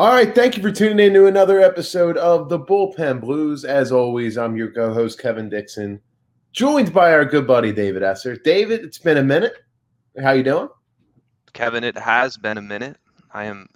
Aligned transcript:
All 0.00 0.08
right, 0.08 0.34
thank 0.34 0.56
you 0.56 0.62
for 0.62 0.72
tuning 0.72 1.08
in 1.08 1.12
to 1.12 1.26
another 1.26 1.60
episode 1.60 2.16
of 2.16 2.48
the 2.48 2.58
Bullpen 2.58 3.20
Blues. 3.20 3.66
As 3.66 3.92
always, 3.92 4.38
I'm 4.38 4.56
your 4.56 4.72
co-host 4.72 5.20
Kevin 5.20 5.50
Dixon, 5.50 6.00
joined 6.52 6.94
by 6.94 7.12
our 7.12 7.26
good 7.26 7.46
buddy 7.46 7.70
David 7.70 8.02
Esser. 8.02 8.34
David, 8.36 8.82
it's 8.82 8.96
been 8.96 9.18
a 9.18 9.22
minute. 9.22 9.58
How 10.18 10.30
you 10.30 10.42
doing? 10.42 10.70
Kevin, 11.52 11.84
it 11.84 11.98
has 11.98 12.38
been 12.38 12.56
a 12.56 12.62
minute. 12.62 12.96
I 13.34 13.44
am 13.44 13.68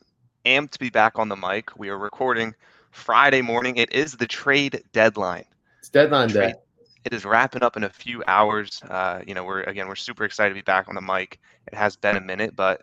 amped 0.46 0.70
to 0.70 0.78
be 0.78 0.88
back 0.88 1.18
on 1.18 1.28
the 1.28 1.36
mic. 1.36 1.78
We 1.78 1.90
are 1.90 1.98
recording 1.98 2.54
Friday 2.90 3.42
morning. 3.42 3.76
It 3.76 3.92
is 3.92 4.12
the 4.12 4.26
trade 4.26 4.82
deadline. 4.94 5.44
It's 5.80 5.90
deadline 5.90 6.30
trade, 6.30 6.54
day. 6.54 6.58
It 7.04 7.12
is 7.12 7.26
wrapping 7.26 7.62
up 7.62 7.76
in 7.76 7.84
a 7.84 7.90
few 7.90 8.24
hours. 8.26 8.80
Uh, 8.88 9.20
you 9.26 9.34
know, 9.34 9.44
we're 9.44 9.64
again, 9.64 9.88
we're 9.88 9.94
super 9.94 10.24
excited 10.24 10.48
to 10.48 10.54
be 10.54 10.62
back 10.62 10.88
on 10.88 10.94
the 10.94 11.02
mic. 11.02 11.38
It 11.66 11.74
has 11.74 11.96
been 11.96 12.16
a 12.16 12.20
minute, 12.22 12.56
but 12.56 12.80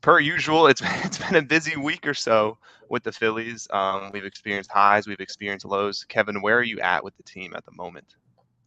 per 0.00 0.20
usual, 0.20 0.66
it's 0.66 0.82
it's 0.84 1.18
been 1.18 1.36
a 1.36 1.42
busy 1.42 1.76
week 1.76 2.06
or 2.06 2.14
so 2.14 2.58
with 2.88 3.02
the 3.02 3.12
Phillies. 3.12 3.68
Um, 3.70 4.10
we've 4.12 4.24
experienced 4.24 4.70
highs, 4.70 5.06
we've 5.06 5.20
experienced 5.20 5.64
lows. 5.64 6.04
Kevin, 6.04 6.42
where 6.42 6.58
are 6.58 6.64
you 6.64 6.80
at 6.80 7.04
with 7.04 7.16
the 7.16 7.22
team 7.22 7.54
at 7.56 7.64
the 7.64 7.72
moment? 7.72 8.16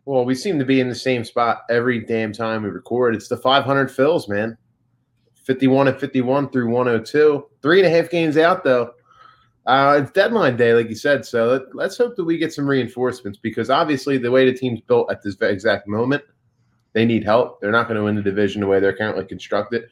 Well, 0.05 0.25
we 0.25 0.35
seem 0.35 0.59
to 0.59 0.65
be 0.65 0.81
in 0.81 0.89
the 0.89 0.95
same 0.95 1.23
spot 1.23 1.61
every 1.69 1.99
damn 1.99 2.33
time 2.33 2.63
we 2.63 2.69
record. 2.69 3.15
It's 3.15 3.29
the 3.29 3.37
500 3.37 3.89
fills, 3.89 4.27
man. 4.27 4.57
51 5.45 5.87
and 5.87 5.99
51 5.99 6.49
through 6.49 6.69
102. 6.69 7.45
Three 7.61 7.79
and 7.79 7.87
a 7.87 7.89
half 7.89 8.09
games 8.09 8.37
out, 8.37 8.63
though. 8.63 8.93
Uh, 9.65 10.01
it's 10.01 10.11
deadline 10.11 10.57
day, 10.57 10.73
like 10.73 10.89
you 10.89 10.95
said. 10.95 11.25
So 11.25 11.65
let, 11.73 11.85
us 11.85 11.97
hope 11.97 12.17
that 12.17 12.25
we 12.25 12.37
get 12.37 12.53
some 12.53 12.67
reinforcements 12.67 13.39
because 13.41 13.69
obviously 13.69 14.17
the 14.17 14.31
way 14.31 14.45
the 14.45 14.57
team's 14.57 14.81
built 14.81 15.09
at 15.09 15.21
this 15.21 15.37
exact 15.41 15.87
moment, 15.87 16.23
they 16.91 17.05
need 17.05 17.23
help. 17.23 17.61
They're 17.61 17.71
not 17.71 17.87
going 17.87 17.97
to 17.97 18.03
win 18.03 18.15
the 18.15 18.21
division 18.21 18.59
the 18.59 18.67
way 18.67 18.81
they're 18.81 18.95
currently 18.95 19.25
constructed. 19.25 19.85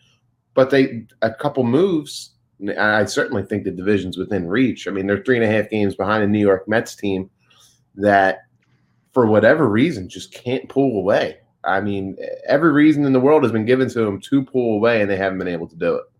But 0.53 0.69
they 0.69 1.05
a 1.21 1.33
couple 1.33 1.63
moves. 1.63 2.31
I 2.77 3.05
certainly 3.05 3.43
think 3.43 3.63
the 3.63 3.71
division's 3.71 4.17
within 4.17 4.47
reach. 4.47 4.87
I 4.87 4.91
mean, 4.91 5.07
they're 5.07 5.23
three 5.23 5.37
and 5.37 5.45
a 5.45 5.51
half 5.51 5.69
games 5.69 5.95
behind 5.95 6.23
the 6.23 6.27
New 6.27 6.39
York 6.39 6.67
Mets 6.67 6.95
team 6.95 7.29
that, 7.95 8.41
for 9.13 9.25
whatever 9.25 9.67
reason, 9.67 10.07
just 10.07 10.31
can't 10.33 10.69
pull 10.69 10.99
away. 10.99 11.37
I 11.63 11.81
mean, 11.81 12.17
every 12.47 12.71
reason 12.71 13.05
in 13.05 13.13
the 13.13 13.19
world 13.19 13.43
has 13.43 13.51
been 13.51 13.65
given 13.65 13.89
to 13.89 13.99
them 13.99 14.19
to 14.21 14.43
pull 14.43 14.75
away, 14.75 15.01
and 15.01 15.09
they 15.09 15.15
haven't 15.15 15.39
been 15.39 15.47
able 15.47 15.67
to 15.67 15.75
do 15.75 15.95
it. 15.95 16.10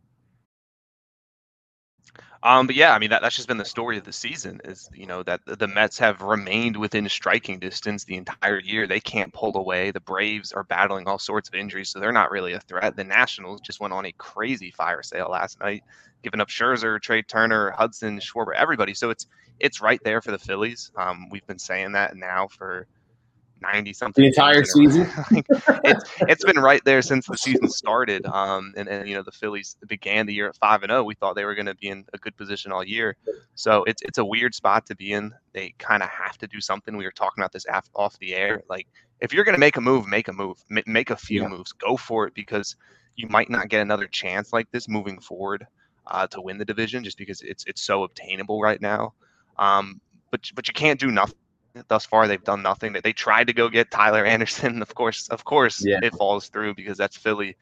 Um, 2.44 2.66
but 2.66 2.75
yeah, 2.75 2.94
I 2.94 3.00
mean 3.00 3.11
that, 3.11 3.22
that's 3.22 3.36
just 3.36 3.47
been 3.47 3.58
the 3.58 3.66
story 3.66 3.97
of 4.00 4.03
the 4.03 4.14
season 4.14 4.61
is 4.66 4.89
you 4.94 5.06
know 5.06 5.22
that 5.23 5.42
the 5.45 5.67
Mets 5.67 6.00
have 6.00 6.22
remained 6.22 6.75
within 6.75 7.08
striking 7.08 7.60
distance 7.60 8.04
the 8.04 8.16
entire 8.16 8.60
year. 8.60 8.88
They 8.88 8.99
can't 8.99 9.32
pull 9.32 9.55
away. 9.55 9.92
The 9.92 9.99
Braves 9.99 10.52
are 10.52 10.64
battling 10.64 11.08
all 11.08 11.20
sorts 11.20 11.49
of 11.49 11.55
injuries, 11.55 11.89
so 11.89 11.99
they're 11.99 12.11
not 12.11 12.32
really 12.32 12.54
a 12.54 12.60
threat. 12.60 12.95
The 12.95 13.04
Nationals 13.04 13.61
just 13.61 13.80
went 13.80 13.93
on 13.93 14.05
a 14.05 14.11
crazy 14.14 14.71
fire 14.71 15.04
sale 15.04 15.30
last 15.30 15.60
night, 15.60 15.83
giving 16.23 16.39
up 16.42 16.48
Scherzer, 16.49 16.99
Trea 16.99 17.21
Turner, 17.21 17.71
Hudson, 17.71 18.20
Schwarber, 18.20 18.55
everybody. 18.55 18.95
So 18.95 19.11
it's 19.11 19.27
it's 19.60 19.80
right 19.80 20.02
there 20.04 20.21
for 20.21 20.32
the 20.32 20.39
Phillies. 20.39 20.92
Um, 20.98 21.30
we've 21.30 21.45
been 21.45 21.60
saying 21.60 21.92
that 21.92 22.16
now 22.16 22.48
for 22.48 22.87
90 23.61 23.94
something 23.94 24.22
the 24.22 24.27
entire 24.27 24.64
season? 24.64 25.08
It's 25.83 26.04
it's 26.22 26.45
been 26.45 26.60
right 26.60 26.82
there 26.86 27.02
since 27.02 27.26
the 27.27 27.38
season 27.38 27.70
started 27.70 28.26
um 28.26 28.73
and, 28.77 28.88
and 28.88 29.08
you 29.08 29.16
know 29.16 29.23
the 29.23 29.32
phillies 29.32 29.76
began 29.88 30.26
the 30.26 30.33
year 30.33 30.49
at 30.49 30.55
5 30.58 30.83
and 30.83 30.92
0 30.92 31.04
we 31.04 31.16
thought 31.16 31.36
they 31.36 31.45
were 31.45 31.55
going 31.55 31.66
to 31.66 31.76
be 31.76 31.88
in 31.88 32.05
a 32.14 32.17
good 32.17 32.36
position 32.38 32.72
all 32.72 32.83
year. 32.83 33.16
So 33.55 33.83
it's 33.86 34.02
it's 34.02 34.17
a 34.17 34.26
weird 34.26 34.54
spot 34.54 34.86
to 34.88 34.95
be 34.95 35.14
in. 35.14 35.33
They 35.54 35.73
kind 35.77 36.04
of 36.04 36.10
have 36.10 36.38
to 36.39 36.48
do 36.48 36.61
something. 36.61 36.95
We 36.95 37.05
were 37.05 37.11
talking 37.11 37.42
about 37.42 37.52
this 37.52 37.66
af- 37.70 37.89
off 37.95 38.17
the 38.20 38.33
air. 38.36 38.64
Like 38.70 38.88
if 39.20 39.33
you're 39.33 39.44
going 39.44 39.55
to 39.55 39.60
make 39.60 39.78
a 39.78 39.82
move 39.82 40.08
make 40.08 40.28
a 40.28 40.33
move. 40.33 40.58
M- 40.72 40.83
make 40.86 41.10
a 41.10 41.16
few 41.16 41.42
yeah. 41.42 41.48
moves. 41.48 41.72
Go 41.73 41.98
for 41.98 42.28
it 42.28 42.33
because 42.33 42.76
you 43.16 43.28
might 43.28 43.49
not 43.49 43.70
get 43.70 43.82
another 43.82 44.08
chance 44.08 44.54
like 44.54 44.70
this 44.72 44.88
moving 44.88 45.20
forward 45.20 45.67
uh, 46.08 46.28
to 46.28 46.42
win 46.42 46.58
the 46.58 46.66
division 46.66 47.04
just 47.04 47.17
because 47.17 47.42
it's 47.42 47.64
it's 47.66 47.82
so 47.82 48.04
obtainable 48.04 48.61
right 48.61 48.82
now. 48.82 49.14
Um 49.58 50.02
but 50.32 50.49
but 50.55 50.67
you 50.67 50.73
can't 50.73 50.99
do 50.99 51.11
nothing 51.11 51.36
thus 51.87 52.05
far 52.05 52.27
they've 52.27 52.43
done 52.43 52.61
nothing. 52.61 52.95
They 53.04 53.14
tried 53.14 53.48
to 53.48 53.54
go 53.54 53.70
get 53.70 53.92
Tyler 53.92 54.26
Anderson. 54.36 54.82
Of 54.82 54.93
course, 54.95 55.27
of 55.30 55.43
course, 55.43 55.83
yeah. 55.86 55.99
it 56.02 56.15
falls 56.15 56.49
through 56.49 56.76
because 56.76 56.98
that's 56.98 57.17
Philly. 57.17 57.55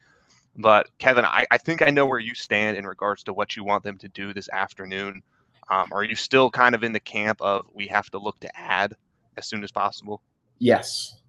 But 0.56 0.90
Kevin, 0.98 1.24
I, 1.24 1.46
I 1.50 1.58
think 1.58 1.82
I 1.82 1.90
know 1.90 2.06
where 2.06 2.18
you 2.18 2.34
stand 2.34 2.76
in 2.76 2.86
regards 2.86 3.22
to 3.24 3.32
what 3.32 3.56
you 3.56 3.64
want 3.64 3.84
them 3.84 3.98
to 3.98 4.08
do 4.08 4.34
this 4.34 4.48
afternoon. 4.50 5.22
Um, 5.70 5.88
are 5.92 6.02
you 6.02 6.16
still 6.16 6.50
kind 6.50 6.74
of 6.74 6.82
in 6.82 6.92
the 6.92 7.00
camp 7.00 7.40
of 7.40 7.66
we 7.72 7.86
have 7.86 8.10
to 8.10 8.18
look 8.18 8.40
to 8.40 8.58
add 8.58 8.94
as 9.36 9.46
soon 9.46 9.62
as 9.62 9.70
possible? 9.70 10.20
Yes. 10.58 11.20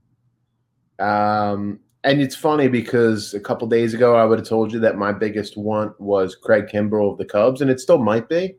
Um, 0.98 1.80
and 2.04 2.20
it's 2.22 2.36
funny 2.36 2.68
because 2.68 3.34
a 3.36 3.40
couple 3.40 3.68
days 3.68 3.94
ago 3.94 4.16
I 4.16 4.26
would 4.26 4.40
have 4.40 4.48
told 4.48 4.74
you 4.74 4.80
that 4.80 4.98
my 4.98 5.12
biggest 5.12 5.58
want 5.58 6.00
was 6.02 6.36
Craig 6.36 6.68
Kimbrel 6.68 7.12
of 7.12 7.18
the 7.20 7.26
Cubs, 7.26 7.62
and 7.62 7.70
it 7.70 7.80
still 7.80 8.00
might 8.00 8.28
be. 8.28 8.56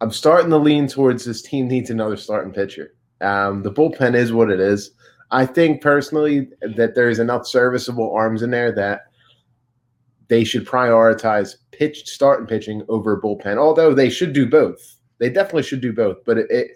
I'm 0.00 0.10
starting 0.10 0.50
to 0.50 0.58
lean 0.58 0.86
towards 0.86 1.24
this 1.24 1.42
team 1.42 1.68
needs 1.68 1.90
another 1.90 2.16
starting 2.16 2.52
pitcher. 2.52 2.94
Um, 3.20 3.62
the 3.62 3.72
bullpen 3.72 4.14
is 4.14 4.32
what 4.32 4.50
it 4.50 4.60
is. 4.60 4.92
I 5.30 5.44
think 5.44 5.82
personally 5.82 6.48
that 6.76 6.94
there's 6.94 7.18
enough 7.18 7.46
serviceable 7.46 8.12
arms 8.14 8.42
in 8.42 8.50
there 8.50 8.72
that 8.72 9.02
they 10.28 10.44
should 10.44 10.66
prioritize 10.66 11.56
pitch 11.72 12.08
starting 12.08 12.46
pitching 12.46 12.82
over 12.88 13.20
bullpen. 13.20 13.56
Although 13.56 13.94
they 13.94 14.10
should 14.10 14.32
do 14.32 14.48
both. 14.48 14.96
They 15.18 15.30
definitely 15.30 15.64
should 15.64 15.80
do 15.80 15.92
both. 15.92 16.18
But 16.24 16.38
it, 16.38 16.50
it 16.50 16.70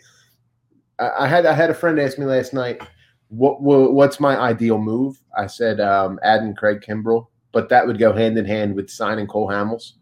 I 0.98 1.26
had 1.26 1.46
I 1.46 1.52
had 1.52 1.70
a 1.70 1.74
friend 1.74 1.98
ask 1.98 2.18
me 2.18 2.26
last 2.26 2.52
night, 2.52 2.82
what, 3.28 3.62
what 3.62 3.92
what's 3.92 4.20
my 4.20 4.36
ideal 4.36 4.78
move? 4.78 5.20
I 5.36 5.46
said 5.46 5.80
um, 5.80 6.18
adding 6.22 6.54
Craig 6.54 6.82
Kimbrel, 6.86 7.28
but 7.52 7.68
that 7.68 7.86
would 7.86 7.98
go 7.98 8.12
hand 8.12 8.36
in 8.36 8.44
hand 8.44 8.74
with 8.74 8.90
signing 8.90 9.26
Cole 9.26 9.48
Hamels 9.48 9.92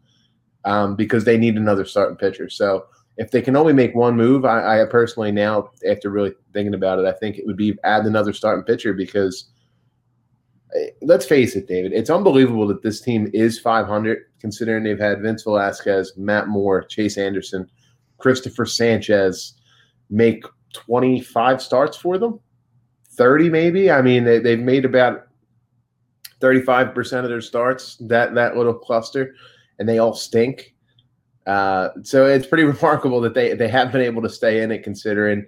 um, 0.64 0.96
because 0.96 1.24
they 1.24 1.38
need 1.38 1.56
another 1.56 1.84
starting 1.84 2.16
pitcher. 2.16 2.48
So 2.48 2.86
if 3.20 3.30
they 3.30 3.42
can 3.42 3.54
only 3.54 3.74
make 3.74 3.94
one 3.94 4.16
move, 4.16 4.46
I, 4.46 4.80
I, 4.80 4.84
personally 4.86 5.30
now, 5.30 5.70
after 5.86 6.08
really 6.08 6.32
thinking 6.54 6.72
about 6.72 6.98
it, 6.98 7.04
I 7.04 7.12
think 7.12 7.36
it 7.36 7.46
would 7.46 7.56
be 7.56 7.76
add 7.84 8.06
another 8.06 8.32
starting 8.32 8.64
pitcher 8.64 8.94
because 8.94 9.50
eh, 10.74 10.86
let's 11.02 11.26
face 11.26 11.54
it, 11.54 11.68
David, 11.68 11.92
it's 11.92 12.08
unbelievable 12.08 12.66
that 12.68 12.82
this 12.82 13.02
team 13.02 13.30
is 13.34 13.60
500 13.60 14.24
considering 14.40 14.82
they've 14.84 14.98
had 14.98 15.20
Vince 15.20 15.42
Velasquez, 15.42 16.14
Matt 16.16 16.48
Moore, 16.48 16.82
Chase 16.84 17.18
Anderson, 17.18 17.68
Cristopher 18.16 18.64
Sanchez 18.64 19.52
make 20.08 20.42
25 20.72 21.60
starts 21.60 21.98
for 21.98 22.16
them, 22.16 22.40
30 23.10 23.50
maybe. 23.50 23.90
I 23.90 24.00
mean, 24.00 24.24
they, 24.24 24.38
they've 24.38 24.58
made 24.58 24.86
about 24.86 25.26
35% 26.40 27.24
of 27.24 27.28
their 27.28 27.42
starts, 27.42 27.98
that, 28.00 28.34
that 28.34 28.56
little 28.56 28.72
cluster, 28.72 29.34
and 29.78 29.86
they 29.86 29.98
all 29.98 30.14
stink. 30.14 30.74
Uh, 31.46 31.90
so 32.02 32.26
it's 32.26 32.46
pretty 32.46 32.64
remarkable 32.76 33.20
that 33.20 33.34
they 33.34 33.54
they 33.54 33.68
have 33.68 33.92
been 33.92 34.02
able 34.02 34.22
to 34.22 34.28
stay 34.28 34.62
in 34.62 34.70
it, 34.70 34.82
considering 34.82 35.46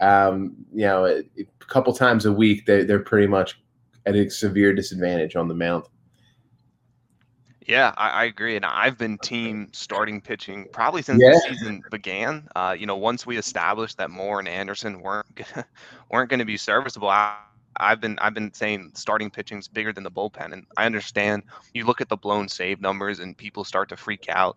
um, 0.00 0.54
you 0.72 0.86
know 0.86 1.06
a, 1.06 1.18
a 1.38 1.64
couple 1.66 1.92
times 1.92 2.26
a 2.26 2.32
week 2.32 2.66
they 2.66 2.84
they're 2.84 2.98
pretty 2.98 3.26
much 3.26 3.60
at 4.06 4.14
a 4.14 4.28
severe 4.28 4.72
disadvantage 4.72 5.36
on 5.36 5.48
the 5.48 5.54
mound. 5.54 5.84
Yeah, 7.66 7.94
I, 7.96 8.10
I, 8.10 8.24
agree, 8.24 8.56
and 8.56 8.64
I've 8.64 8.98
been 8.98 9.18
team 9.18 9.68
starting 9.72 10.20
pitching 10.20 10.66
probably 10.72 11.00
since 11.00 11.22
yeah. 11.22 11.30
the 11.30 11.40
season 11.40 11.82
began. 11.90 12.48
Uh, 12.56 12.74
you 12.76 12.86
know, 12.86 12.96
once 12.96 13.24
we 13.24 13.36
established 13.38 13.98
that 13.98 14.10
Moore 14.10 14.40
and 14.40 14.48
Anderson 14.48 15.00
weren't 15.00 15.32
gonna, 15.36 15.66
weren't 16.10 16.28
going 16.28 16.40
to 16.40 16.44
be 16.44 16.56
serviceable, 16.56 17.08
I, 17.08 17.36
I've 17.76 18.00
been 18.00 18.18
I've 18.18 18.34
been 18.34 18.52
saying 18.52 18.90
starting 18.94 19.30
pitching 19.30 19.58
is 19.58 19.68
bigger 19.68 19.92
than 19.92 20.04
the 20.04 20.10
bullpen, 20.10 20.52
and 20.52 20.66
I 20.76 20.86
understand. 20.86 21.44
You 21.72 21.84
look 21.84 22.00
at 22.00 22.08
the 22.08 22.16
blown 22.16 22.48
save 22.48 22.80
numbers, 22.80 23.20
and 23.20 23.36
people 23.36 23.64
start 23.64 23.88
to 23.90 23.96
freak 23.96 24.28
out 24.28 24.56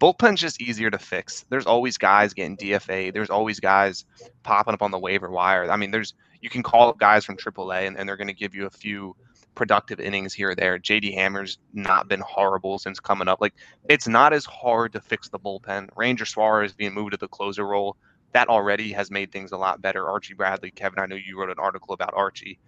bullpen's 0.00 0.40
just 0.40 0.60
easier 0.60 0.90
to 0.90 0.98
fix. 0.98 1.44
There's 1.48 1.66
always 1.66 1.98
guys 1.98 2.34
getting 2.34 2.56
DFA. 2.56 3.12
There's 3.12 3.30
always 3.30 3.60
guys 3.60 4.04
popping 4.42 4.74
up 4.74 4.82
on 4.82 4.90
the 4.90 4.98
waiver 4.98 5.30
wire. 5.30 5.70
I 5.70 5.76
mean, 5.76 5.90
there's 5.90 6.14
you 6.40 6.50
can 6.50 6.62
call 6.62 6.88
up 6.88 6.98
guys 6.98 7.24
from 7.24 7.36
AAA 7.36 7.86
and, 7.86 7.98
and 7.98 8.08
they're 8.08 8.16
going 8.16 8.28
to 8.28 8.34
give 8.34 8.54
you 8.54 8.66
a 8.66 8.70
few 8.70 9.16
productive 9.54 9.98
innings 9.98 10.34
here 10.34 10.50
or 10.50 10.54
there. 10.54 10.78
JD 10.78 11.14
Hammer's 11.14 11.58
not 11.72 12.08
been 12.08 12.20
horrible 12.20 12.78
since 12.78 13.00
coming 13.00 13.26
up. 13.26 13.40
Like 13.40 13.54
it's 13.88 14.06
not 14.06 14.32
as 14.32 14.44
hard 14.44 14.92
to 14.92 15.00
fix 15.00 15.28
the 15.28 15.38
bullpen. 15.38 15.88
Ranger 15.96 16.26
Suarez 16.26 16.74
being 16.74 16.94
moved 16.94 17.12
to 17.12 17.16
the 17.16 17.28
closer 17.28 17.66
role 17.66 17.96
that 18.32 18.48
already 18.48 18.92
has 18.92 19.10
made 19.10 19.32
things 19.32 19.52
a 19.52 19.56
lot 19.56 19.80
better. 19.80 20.06
Archie 20.06 20.34
Bradley, 20.34 20.70
Kevin, 20.70 20.98
I 20.98 21.06
know 21.06 21.16
you 21.16 21.38
wrote 21.38 21.48
an 21.48 21.58
article 21.58 21.94
about 21.94 22.12
Archie 22.14 22.58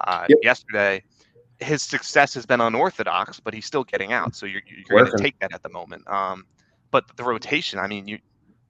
uh, 0.00 0.24
yep. 0.26 0.38
yesterday. 0.42 1.02
His 1.60 1.82
success 1.82 2.32
has 2.32 2.46
been 2.46 2.62
unorthodox, 2.62 3.38
but 3.38 3.52
he's 3.52 3.66
still 3.66 3.84
getting 3.84 4.12
out. 4.12 4.34
So 4.34 4.46
you're, 4.46 4.62
you're 4.66 5.04
going 5.04 5.10
to 5.14 5.22
take 5.22 5.38
that 5.40 5.52
at 5.52 5.62
the 5.62 5.68
moment. 5.68 6.08
Um, 6.08 6.46
but 6.90 7.04
the 7.16 7.24
rotation, 7.24 7.78
I 7.78 7.86
mean, 7.86 8.08
you 8.08 8.18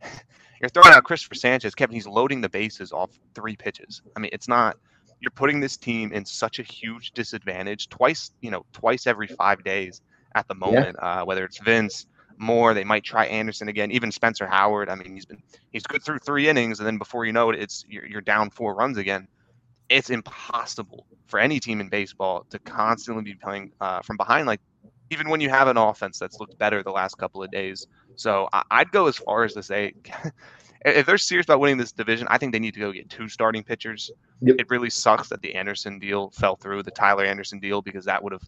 you're 0.60 0.68
throwing 0.70 0.94
out 0.94 1.04
Cristopher 1.04 1.36
Sanchez, 1.36 1.74
Kevin. 1.74 1.94
He's 1.94 2.06
loading 2.06 2.40
the 2.40 2.48
bases 2.48 2.92
off 2.92 3.10
three 3.34 3.56
pitches. 3.56 4.02
I 4.16 4.20
mean, 4.20 4.30
it's 4.32 4.48
not. 4.48 4.76
You're 5.20 5.30
putting 5.32 5.60
this 5.60 5.76
team 5.76 6.12
in 6.12 6.24
such 6.24 6.60
a 6.60 6.62
huge 6.62 7.12
disadvantage 7.12 7.88
twice. 7.88 8.30
You 8.40 8.50
know, 8.50 8.64
twice 8.72 9.06
every 9.06 9.26
five 9.26 9.64
days 9.64 10.00
at 10.34 10.46
the 10.48 10.54
moment. 10.54 10.96
Yeah. 11.00 11.20
Uh, 11.20 11.24
whether 11.24 11.44
it's 11.44 11.58
Vince 11.58 12.06
Moore, 12.38 12.74
they 12.74 12.84
might 12.84 13.04
try 13.04 13.26
Anderson 13.26 13.68
again. 13.68 13.90
Even 13.90 14.12
Spencer 14.12 14.46
Howard. 14.46 14.88
I 14.88 14.94
mean, 14.94 15.14
he's 15.14 15.26
been 15.26 15.42
he's 15.72 15.84
good 15.84 16.02
through 16.02 16.18
three 16.20 16.48
innings, 16.48 16.78
and 16.78 16.86
then 16.86 16.98
before 16.98 17.24
you 17.24 17.32
know 17.32 17.50
it, 17.50 17.60
it's 17.60 17.84
you're, 17.88 18.06
you're 18.06 18.20
down 18.20 18.50
four 18.50 18.74
runs 18.74 18.98
again. 18.98 19.28
It's 19.88 20.10
impossible 20.10 21.06
for 21.26 21.38
any 21.38 21.60
team 21.60 21.80
in 21.80 21.88
baseball 21.88 22.44
to 22.50 22.58
constantly 22.58 23.22
be 23.22 23.34
playing 23.34 23.72
uh, 23.80 24.02
from 24.02 24.16
behind 24.16 24.46
like 24.46 24.60
even 25.10 25.28
when 25.28 25.40
you 25.40 25.48
have 25.48 25.68
an 25.68 25.76
offense 25.76 26.18
that's 26.18 26.38
looked 26.40 26.58
better 26.58 26.82
the 26.82 26.90
last 26.90 27.16
couple 27.18 27.42
of 27.42 27.50
days. 27.50 27.86
So 28.16 28.48
I, 28.52 28.80
would 28.80 28.92
go 28.92 29.06
as 29.06 29.16
far 29.16 29.44
as 29.44 29.54
to 29.54 29.62
say, 29.62 29.94
if 30.84 31.06
they're 31.06 31.18
serious 31.18 31.46
about 31.46 31.60
winning 31.60 31.78
this 31.78 31.92
division, 31.92 32.26
I 32.30 32.38
think 32.38 32.52
they 32.52 32.58
need 32.58 32.74
to 32.74 32.80
go 32.80 32.92
get 32.92 33.08
two 33.08 33.28
starting 33.28 33.62
pitchers. 33.62 34.10
Yep. 34.42 34.56
It 34.58 34.70
really 34.70 34.90
sucks 34.90 35.28
that 35.28 35.40
the 35.40 35.54
Anderson 35.54 35.98
deal 35.98 36.30
fell 36.30 36.56
through, 36.56 36.82
the 36.82 36.90
Tyler 36.90 37.24
Anderson 37.24 37.58
deal, 37.58 37.82
because 37.82 38.04
that 38.04 38.22
would 38.22 38.32
have 38.32 38.42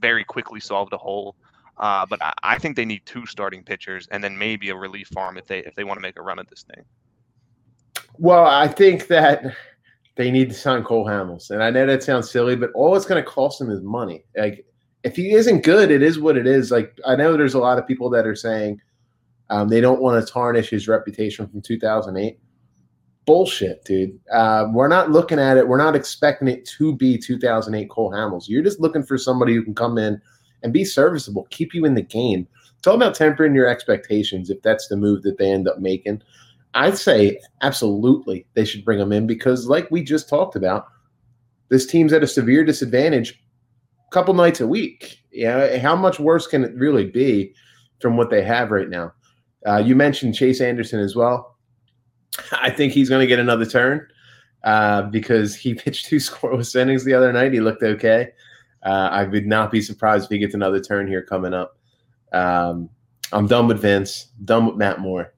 very 0.00 0.24
quickly 0.24 0.60
solved 0.60 0.92
a 0.92 0.98
hole. 0.98 1.36
Uh, 1.78 2.06
but 2.06 2.22
I, 2.22 2.32
I, 2.42 2.58
think 2.58 2.76
they 2.76 2.84
need 2.84 3.04
two 3.04 3.26
starting 3.26 3.64
pitchers 3.64 4.06
and 4.12 4.22
then 4.22 4.38
maybe 4.38 4.70
a 4.70 4.76
relief 4.76 5.08
farm 5.08 5.36
if 5.36 5.46
they 5.46 5.58
if 5.58 5.74
they 5.74 5.82
want 5.82 5.96
to 5.96 6.02
make 6.02 6.16
a 6.16 6.22
run 6.22 6.38
at 6.38 6.48
this 6.48 6.62
thing. 6.62 6.84
Well, 8.16 8.46
I 8.46 8.68
think 8.68 9.08
that 9.08 9.42
they 10.14 10.30
need 10.30 10.50
to 10.50 10.54
sign 10.54 10.84
Cole 10.84 11.04
Hamels, 11.04 11.50
and 11.50 11.64
I 11.64 11.70
know 11.70 11.84
that 11.86 12.04
sounds 12.04 12.30
silly, 12.30 12.54
but 12.54 12.70
all 12.74 12.94
it's 12.94 13.06
going 13.06 13.22
to 13.22 13.28
cost 13.28 13.58
them 13.58 13.70
is 13.70 13.82
money. 13.82 14.24
Like 14.36 14.64
if 15.04 15.14
he 15.16 15.32
isn't 15.32 15.62
good, 15.62 15.90
it 15.90 16.02
is 16.02 16.18
what 16.18 16.36
it 16.36 16.46
is. 16.46 16.70
Like 16.70 16.98
I 17.06 17.14
know 17.14 17.36
there's 17.36 17.54
a 17.54 17.58
lot 17.58 17.78
of 17.78 17.86
people 17.86 18.10
that 18.10 18.26
are 18.26 18.34
saying 18.34 18.80
um, 19.50 19.68
they 19.68 19.80
don't 19.80 20.00
want 20.00 20.26
to 20.26 20.32
tarnish 20.32 20.70
his 20.70 20.88
reputation 20.88 21.46
from 21.46 21.60
2008. 21.60 22.38
Bullshit, 23.26 23.84
dude. 23.84 24.18
Uh, 24.32 24.66
we're 24.72 24.88
not 24.88 25.10
looking 25.10 25.38
at 25.38 25.56
it. 25.56 25.68
We're 25.68 25.78
not 25.78 25.94
expecting 25.94 26.48
it 26.48 26.66
to 26.78 26.94
be 26.96 27.18
2008 27.18 27.88
Cole 27.90 28.10
Hamels. 28.10 28.48
You're 28.48 28.62
just 28.62 28.80
looking 28.80 29.02
for 29.02 29.16
somebody 29.16 29.54
who 29.54 29.62
can 29.62 29.74
come 29.74 29.98
in 29.98 30.20
and 30.62 30.72
be 30.72 30.84
serviceable, 30.84 31.46
keep 31.50 31.74
you 31.74 31.84
in 31.84 31.94
the 31.94 32.02
game. 32.02 32.46
It's 32.78 32.86
all 32.86 32.96
about 32.96 33.14
tempering 33.14 33.54
your 33.54 33.66
expectations 33.66 34.50
if 34.50 34.60
that's 34.62 34.88
the 34.88 34.96
move 34.96 35.22
that 35.22 35.38
they 35.38 35.50
end 35.50 35.68
up 35.68 35.78
making. 35.78 36.22
I'd 36.74 36.98
say 36.98 37.38
absolutely 37.62 38.46
they 38.54 38.64
should 38.64 38.84
bring 38.84 38.98
him 38.98 39.12
in 39.12 39.26
because, 39.26 39.68
like 39.68 39.90
we 39.90 40.02
just 40.02 40.28
talked 40.28 40.56
about, 40.56 40.86
this 41.68 41.86
team's 41.86 42.12
at 42.12 42.22
a 42.22 42.26
severe 42.26 42.64
disadvantage 42.64 43.43
couple 44.10 44.34
nights 44.34 44.60
a 44.60 44.66
week. 44.66 45.18
Yeah, 45.32 45.78
how 45.78 45.96
much 45.96 46.20
worse 46.20 46.46
can 46.46 46.64
it 46.64 46.74
really 46.74 47.06
be 47.06 47.54
from 48.00 48.16
what 48.16 48.30
they 48.30 48.42
have 48.42 48.70
right 48.70 48.88
now? 48.88 49.12
Uh, 49.66 49.78
you 49.78 49.96
mentioned 49.96 50.34
Chase 50.34 50.60
Anderson 50.60 51.00
as 51.00 51.16
well. 51.16 51.56
I 52.52 52.70
think 52.70 52.92
he's 52.92 53.08
going 53.08 53.20
to 53.20 53.26
get 53.26 53.38
another 53.38 53.66
turn 53.66 54.06
uh, 54.64 55.02
because 55.02 55.54
he 55.54 55.74
pitched 55.74 56.06
two 56.06 56.16
scoreless 56.16 56.74
innings 56.76 57.04
the 57.04 57.14
other 57.14 57.32
night. 57.32 57.52
He 57.52 57.60
looked 57.60 57.82
okay. 57.82 58.30
Uh, 58.82 59.08
I 59.10 59.24
would 59.24 59.46
not 59.46 59.70
be 59.70 59.80
surprised 59.80 60.24
if 60.24 60.30
he 60.30 60.38
gets 60.38 60.54
another 60.54 60.80
turn 60.80 61.08
here 61.08 61.22
coming 61.22 61.54
up. 61.54 61.78
Um, 62.32 62.90
I'm 63.32 63.46
done 63.46 63.66
with 63.66 63.80
Vince. 63.80 64.28
Done 64.44 64.66
with 64.66 64.76
Matt 64.76 65.00
Moore. 65.00 65.32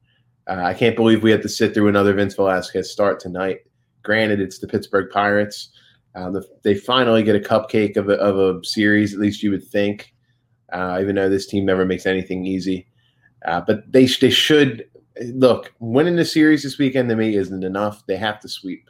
Uh, 0.48 0.62
I 0.62 0.74
can't 0.74 0.96
believe 0.96 1.22
we 1.22 1.30
had 1.30 1.42
to 1.42 1.48
sit 1.48 1.74
through 1.74 1.88
another 1.88 2.12
Vince 2.12 2.34
Velasquez 2.34 2.90
start 2.90 3.20
tonight. 3.20 3.60
Granted, 4.02 4.40
it's 4.40 4.58
the 4.58 4.68
Pittsburgh 4.68 5.10
Pirates. 5.10 5.70
Uh, 6.16 6.30
the, 6.30 6.48
they 6.62 6.74
finally 6.74 7.22
get 7.22 7.36
a 7.36 7.40
cupcake 7.40 7.96
of 7.98 8.08
a, 8.08 8.14
of 8.14 8.38
a 8.38 8.64
series, 8.64 9.12
at 9.12 9.20
least 9.20 9.42
you 9.42 9.50
would 9.50 9.66
think, 9.66 10.14
uh, 10.72 10.98
even 11.00 11.14
though 11.14 11.28
this 11.28 11.46
team 11.46 11.66
never 11.66 11.84
makes 11.84 12.06
anything 12.06 12.46
easy. 12.46 12.88
Uh, 13.44 13.60
but 13.60 13.80
they 13.92 14.06
they 14.06 14.30
should 14.30 14.88
look 15.34 15.74
winning 15.78 16.16
the 16.16 16.24
series 16.24 16.62
this 16.62 16.78
weekend 16.78 17.10
to 17.10 17.16
me 17.16 17.36
isn't 17.36 17.62
enough. 17.62 18.04
They 18.06 18.16
have 18.16 18.40
to 18.40 18.48
sweep. 18.48 18.88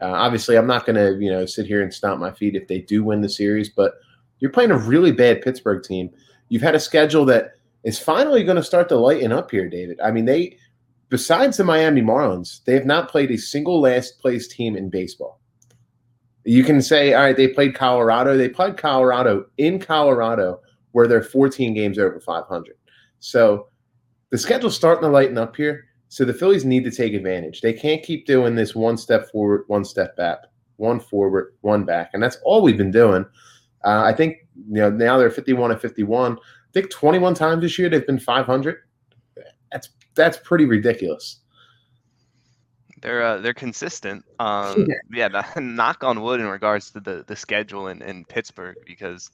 Uh, 0.00 0.06
obviously, 0.06 0.56
I'm 0.56 0.66
not 0.66 0.86
going 0.86 0.96
to 0.96 1.22
you 1.22 1.30
know 1.30 1.44
sit 1.44 1.66
here 1.66 1.82
and 1.82 1.92
stomp 1.92 2.18
my 2.18 2.32
feet 2.32 2.56
if 2.56 2.66
they 2.66 2.80
do 2.80 3.04
win 3.04 3.20
the 3.20 3.28
series, 3.28 3.68
but 3.68 3.94
you're 4.38 4.50
playing 4.50 4.70
a 4.70 4.78
really 4.78 5.12
bad 5.12 5.42
Pittsburgh 5.42 5.82
team. 5.82 6.08
You've 6.48 6.62
had 6.62 6.74
a 6.74 6.80
schedule 6.80 7.26
that 7.26 7.52
is 7.84 7.98
finally 7.98 8.42
going 8.42 8.56
to 8.56 8.64
start 8.64 8.88
to 8.88 8.96
lighten 8.96 9.32
up 9.32 9.50
here, 9.50 9.68
David. 9.68 10.00
I 10.00 10.10
mean, 10.10 10.24
they 10.24 10.56
besides 11.10 11.58
the 11.58 11.64
Miami 11.64 12.00
Marlins, 12.00 12.64
they 12.64 12.72
have 12.72 12.86
not 12.86 13.10
played 13.10 13.30
a 13.30 13.36
single 13.36 13.82
last 13.82 14.18
place 14.18 14.48
team 14.48 14.76
in 14.76 14.88
baseball. 14.88 15.41
You 16.44 16.64
can 16.64 16.82
say, 16.82 17.14
all 17.14 17.22
right, 17.22 17.36
they 17.36 17.48
played 17.48 17.74
Colorado. 17.74 18.36
They 18.36 18.48
played 18.48 18.76
Colorado 18.76 19.46
in 19.58 19.78
Colorado, 19.78 20.60
where 20.92 21.06
they're 21.06 21.22
14 21.22 21.74
games 21.74 21.98
over 21.98 22.20
500. 22.20 22.74
So 23.20 23.68
the 24.30 24.38
schedule's 24.38 24.74
starting 24.74 25.02
to 25.02 25.08
lighten 25.08 25.38
up 25.38 25.54
here. 25.54 25.84
So 26.08 26.24
the 26.24 26.34
Phillies 26.34 26.64
need 26.64 26.84
to 26.84 26.90
take 26.90 27.14
advantage. 27.14 27.60
They 27.60 27.72
can't 27.72 28.02
keep 28.02 28.26
doing 28.26 28.54
this 28.54 28.74
one 28.74 28.96
step 28.96 29.30
forward, 29.30 29.64
one 29.68 29.84
step 29.84 30.16
back, 30.16 30.38
one 30.76 31.00
forward, 31.00 31.54
one 31.60 31.84
back, 31.84 32.10
and 32.12 32.22
that's 32.22 32.36
all 32.44 32.60
we've 32.60 32.76
been 32.76 32.90
doing. 32.90 33.24
Uh, 33.84 34.02
I 34.04 34.12
think 34.12 34.36
you 34.68 34.74
know 34.74 34.90
now 34.90 35.16
they're 35.16 35.30
51 35.30 35.70
and 35.70 35.80
51. 35.80 36.32
I 36.34 36.36
think 36.72 36.90
21 36.90 37.34
times 37.34 37.62
this 37.62 37.78
year 37.78 37.88
they've 37.88 38.06
been 38.06 38.18
500. 38.18 38.76
That's 39.70 39.88
that's 40.14 40.38
pretty 40.38 40.64
ridiculous. 40.66 41.40
They're 43.02 43.22
uh, 43.22 43.38
they're 43.38 43.54
consistent. 43.54 44.24
Um, 44.38 44.86
yeah, 45.12 45.28
yeah 45.28 45.44
knock 45.60 46.04
on 46.04 46.22
wood 46.22 46.40
in 46.40 46.46
regards 46.46 46.90
to 46.92 47.00
the 47.00 47.24
the 47.26 47.36
schedule 47.36 47.88
in, 47.88 48.00
in 48.02 48.24
Pittsburgh 48.24 48.76
because 48.86 49.30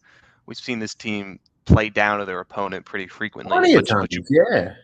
we've 0.47 0.59
seen 0.59 0.79
this 0.79 0.94
team 0.94 1.38
play 1.67 1.91
down 1.91 2.19
to 2.19 2.25
their 2.25 2.41
opponent 2.41 2.87
pretty 2.87 3.06
frequently. 3.06 3.50
Plenty 3.50 3.75
of 3.75 3.87
times, 3.87 4.09
yeah. 4.31 4.75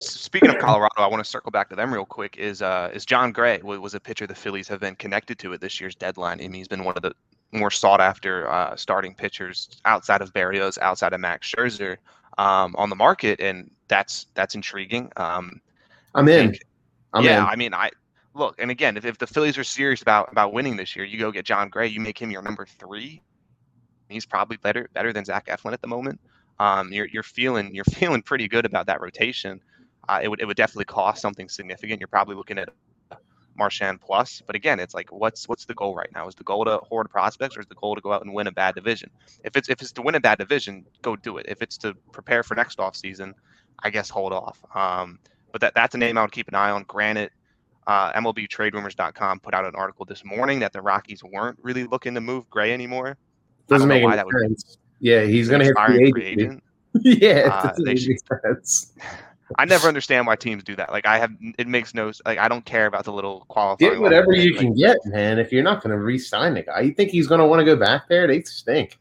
Speaking 0.00 0.50
of 0.50 0.58
Colorado, 0.60 0.94
I 0.98 1.06
want 1.06 1.24
to 1.24 1.28
circle 1.28 1.50
back 1.50 1.70
to 1.70 1.76
them 1.76 1.92
real 1.92 2.04
quick. 2.04 2.36
Is 2.36 2.60
uh 2.60 2.90
is 2.92 3.06
Jon 3.06 3.32
Gray 3.32 3.60
was 3.62 3.94
a 3.94 4.00
pitcher 4.00 4.26
the 4.26 4.34
Phillies 4.34 4.68
have 4.68 4.80
been 4.80 4.94
connected 4.94 5.38
to 5.40 5.54
at 5.54 5.60
this 5.60 5.80
year's 5.80 5.94
deadline. 5.94 6.40
I 6.40 6.42
mean, 6.42 6.52
he's 6.52 6.68
been 6.68 6.84
one 6.84 6.96
of 6.96 7.02
the 7.02 7.12
more 7.52 7.70
sought 7.70 8.00
after 8.00 8.50
uh, 8.50 8.76
starting 8.76 9.14
pitchers 9.14 9.80
outside 9.84 10.20
of 10.20 10.32
Berrios, 10.32 10.78
outside 10.78 11.12
of 11.12 11.20
Max 11.20 11.50
Scherzer 11.50 11.96
um, 12.38 12.74
on 12.76 12.90
the 12.90 12.96
market, 12.96 13.40
and 13.40 13.70
that's 13.88 14.26
that's 14.34 14.54
intriguing. 14.54 15.10
Um, 15.16 15.60
I'm 16.14 16.28
in. 16.28 16.50
Think, 16.50 16.62
I'm 17.12 17.24
yeah, 17.24 17.42
in. 17.42 17.46
I 17.46 17.56
mean, 17.56 17.74
I 17.74 17.90
look, 18.34 18.56
and 18.58 18.70
again, 18.70 18.96
if, 18.96 19.04
if 19.04 19.18
the 19.18 19.26
Phillies 19.26 19.58
are 19.58 19.64
serious 19.64 20.02
about 20.02 20.30
about 20.30 20.52
winning 20.52 20.76
this 20.76 20.94
year, 20.94 21.04
you 21.04 21.18
go 21.18 21.30
get 21.30 21.44
Jon 21.44 21.68
Gray, 21.68 21.88
you 21.88 22.00
make 22.00 22.18
him 22.18 22.30
your 22.30 22.42
number 22.42 22.66
three. 22.66 23.22
He's 24.08 24.26
probably 24.26 24.56
better 24.58 24.88
better 24.92 25.12
than 25.12 25.24
Zach 25.24 25.46
Eflin 25.46 25.72
at 25.72 25.80
the 25.80 25.88
moment. 25.88 26.20
Um, 26.58 26.92
you're 26.92 27.06
you're 27.06 27.22
feeling 27.22 27.74
you're 27.74 27.84
feeling 28.00 28.22
pretty 28.22 28.48
good 28.48 28.66
about 28.66 28.86
that 28.86 29.00
rotation. 29.00 29.60
Uh, 30.08 30.20
it 30.22 30.28
would 30.28 30.40
it 30.40 30.46
would 30.46 30.56
definitely 30.56 30.84
cost 30.84 31.20
something 31.20 31.48
significant. 31.48 32.00
You're 32.00 32.08
probably 32.08 32.36
looking 32.36 32.58
at 32.58 32.68
Marchan 33.58 33.98
plus, 34.00 34.42
but 34.46 34.54
again, 34.54 34.78
it's 34.78 34.94
like 34.94 35.10
what's 35.10 35.48
what's 35.48 35.64
the 35.64 35.74
goal 35.74 35.94
right 35.94 36.10
now? 36.14 36.28
Is 36.28 36.34
the 36.34 36.44
goal 36.44 36.64
to 36.66 36.78
hoard 36.78 37.10
prospects, 37.10 37.56
or 37.56 37.60
is 37.60 37.66
the 37.66 37.74
goal 37.74 37.94
to 37.94 38.00
go 38.00 38.12
out 38.12 38.24
and 38.24 38.34
win 38.34 38.46
a 38.46 38.52
bad 38.52 38.74
division? 38.74 39.10
If 39.44 39.56
it's 39.56 39.68
if 39.68 39.80
it's 39.80 39.92
to 39.92 40.02
win 40.02 40.14
a 40.14 40.20
bad 40.20 40.38
division, 40.38 40.84
go 41.02 41.16
do 41.16 41.38
it. 41.38 41.46
If 41.48 41.62
it's 41.62 41.78
to 41.78 41.94
prepare 42.12 42.42
for 42.42 42.54
next 42.54 42.78
off 42.78 42.94
season, 42.94 43.34
I 43.82 43.90
guess 43.90 44.10
hold 44.10 44.32
off. 44.32 44.62
Um, 44.74 45.18
but 45.56 45.62
that 45.62 45.74
that's 45.74 45.94
a 45.94 45.98
name 45.98 46.18
I 46.18 46.22
would 46.22 46.32
keep 46.32 46.48
an 46.48 46.54
eye 46.54 46.70
on. 46.70 46.82
Granted, 46.82 47.30
uh, 47.86 48.12
MLBTradeRumors.com 48.12 49.40
put 49.40 49.54
out 49.54 49.64
an 49.64 49.74
article 49.74 50.04
this 50.04 50.22
morning 50.22 50.58
that 50.58 50.74
the 50.74 50.82
Rockies 50.82 51.24
weren't 51.24 51.58
really 51.62 51.84
looking 51.84 52.12
to 52.14 52.20
move 52.20 52.48
Gray 52.50 52.74
anymore. 52.74 53.16
Doesn't 53.66 53.88
make 53.88 54.04
any 54.04 54.22
sense. 54.42 54.76
Yeah, 55.00 55.22
he's 55.22 55.48
going 55.48 55.60
to 55.60 55.66
hit 55.66 56.12
free 56.12 56.24
agent. 56.26 56.62
yeah, 57.00 57.48
uh, 57.50 57.72
they 57.86 57.96
should, 57.96 58.18
sense. 58.44 58.92
I 59.58 59.64
never 59.64 59.88
understand 59.88 60.26
why 60.26 60.36
teams 60.36 60.62
do 60.62 60.76
that. 60.76 60.92
Like 60.92 61.06
I 61.06 61.18
have, 61.18 61.32
it 61.56 61.68
makes 61.68 61.94
no 61.94 62.12
like 62.26 62.38
I 62.38 62.48
don't 62.48 62.64
care 62.66 62.84
about 62.84 63.04
the 63.04 63.12
little 63.12 63.46
qualifying. 63.48 63.92
Get 63.92 64.00
whatever 64.00 64.32
you 64.34 64.50
like, 64.50 64.60
can 64.60 64.74
get, 64.74 64.98
man. 65.06 65.38
If 65.38 65.52
you're 65.52 65.62
not 65.62 65.82
going 65.82 65.92
to 65.92 65.98
re-sign 65.98 66.52
the 66.52 66.64
guy, 66.64 66.80
you 66.80 66.92
think 66.92 67.10
he's 67.10 67.28
going 67.28 67.40
to 67.40 67.46
want 67.46 67.60
to 67.60 67.64
go 67.64 67.76
back 67.76 68.10
there? 68.10 68.26
They 68.26 68.42
stink. 68.42 68.98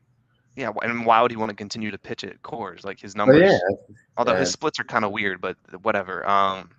Yeah, 0.56 0.72
and 0.82 1.06
why 1.06 1.22
would 1.22 1.32
he 1.32 1.38
want 1.38 1.50
to 1.50 1.56
continue 1.56 1.92
to 1.92 1.98
pitch 1.98 2.24
at 2.24 2.42
Coors? 2.42 2.86
Like 2.86 3.00
his 3.00 3.16
numbers, 3.16 3.52
yeah, 3.52 3.58
although 4.18 4.34
yeah. 4.34 4.40
his 4.40 4.52
splits 4.52 4.80
are 4.80 4.86
kind 4.86 5.04
of 5.04 5.12
weird, 5.12 5.42
but 5.42 5.58
whatever. 5.82 6.28
Um, 6.28 6.70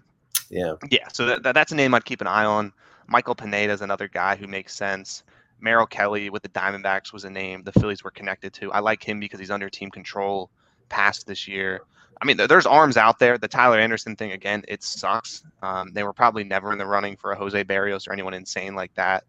yeah, 0.48 0.74
yeah. 0.90 1.08
So 1.12 1.26
that, 1.26 1.42
that, 1.42 1.52
that's 1.52 1.72
a 1.72 1.74
name 1.74 1.92
I'd 1.94 2.04
keep 2.04 2.20
an 2.22 2.26
eye 2.26 2.46
on. 2.46 2.72
Michael 3.06 3.34
Pineda 3.34 3.72
is 3.72 3.82
another 3.82 4.08
guy 4.08 4.36
who 4.36 4.46
makes 4.46 4.74
sense. 4.74 5.24
Merrill 5.60 5.86
Kelly 5.86 6.30
with 6.30 6.42
the 6.42 6.48
Diamondbacks 6.48 7.12
was 7.12 7.24
a 7.24 7.30
name 7.30 7.62
the 7.62 7.72
Phillies 7.72 8.02
were 8.02 8.10
connected 8.10 8.52
to. 8.54 8.72
I 8.72 8.80
like 8.80 9.02
him 9.02 9.20
because 9.20 9.40
he's 9.40 9.50
under 9.50 9.68
team 9.68 9.90
control 9.90 10.50
past 10.88 11.26
this 11.26 11.46
year. 11.46 11.82
I 12.20 12.24
mean, 12.24 12.38
there's 12.38 12.66
arms 12.66 12.96
out 12.96 13.18
there. 13.18 13.36
The 13.36 13.48
Tyler 13.48 13.78
Anderson 13.78 14.16
thing 14.16 14.32
again, 14.32 14.64
it 14.68 14.82
sucks. 14.82 15.42
Um, 15.62 15.92
they 15.92 16.02
were 16.02 16.14
probably 16.14 16.44
never 16.44 16.72
in 16.72 16.78
the 16.78 16.86
running 16.86 17.16
for 17.16 17.32
a 17.32 17.36
Jose 17.36 17.62
Berrios 17.64 18.08
or 18.08 18.12
anyone 18.12 18.32
insane 18.32 18.74
like 18.74 18.94
that. 18.94 19.24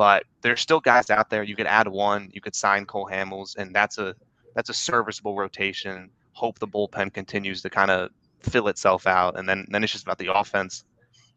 But 0.00 0.24
there's 0.40 0.62
still 0.62 0.80
guys 0.80 1.10
out 1.10 1.28
there. 1.28 1.42
You 1.42 1.54
could 1.54 1.66
add 1.66 1.86
one. 1.86 2.30
You 2.32 2.40
could 2.40 2.54
sign 2.54 2.86
Cole 2.86 3.06
Hamels, 3.12 3.54
and 3.58 3.76
that's 3.76 3.98
a 3.98 4.14
that's 4.54 4.70
a 4.70 4.72
serviceable 4.72 5.36
rotation. 5.36 6.08
Hope 6.32 6.58
the 6.58 6.66
bullpen 6.66 7.12
continues 7.12 7.60
to 7.60 7.68
kind 7.68 7.90
of 7.90 8.08
fill 8.40 8.68
itself 8.68 9.06
out, 9.06 9.38
and 9.38 9.46
then 9.46 9.66
then 9.68 9.84
it's 9.84 9.92
just 9.92 10.04
about 10.04 10.16
the 10.16 10.32
offense 10.34 10.84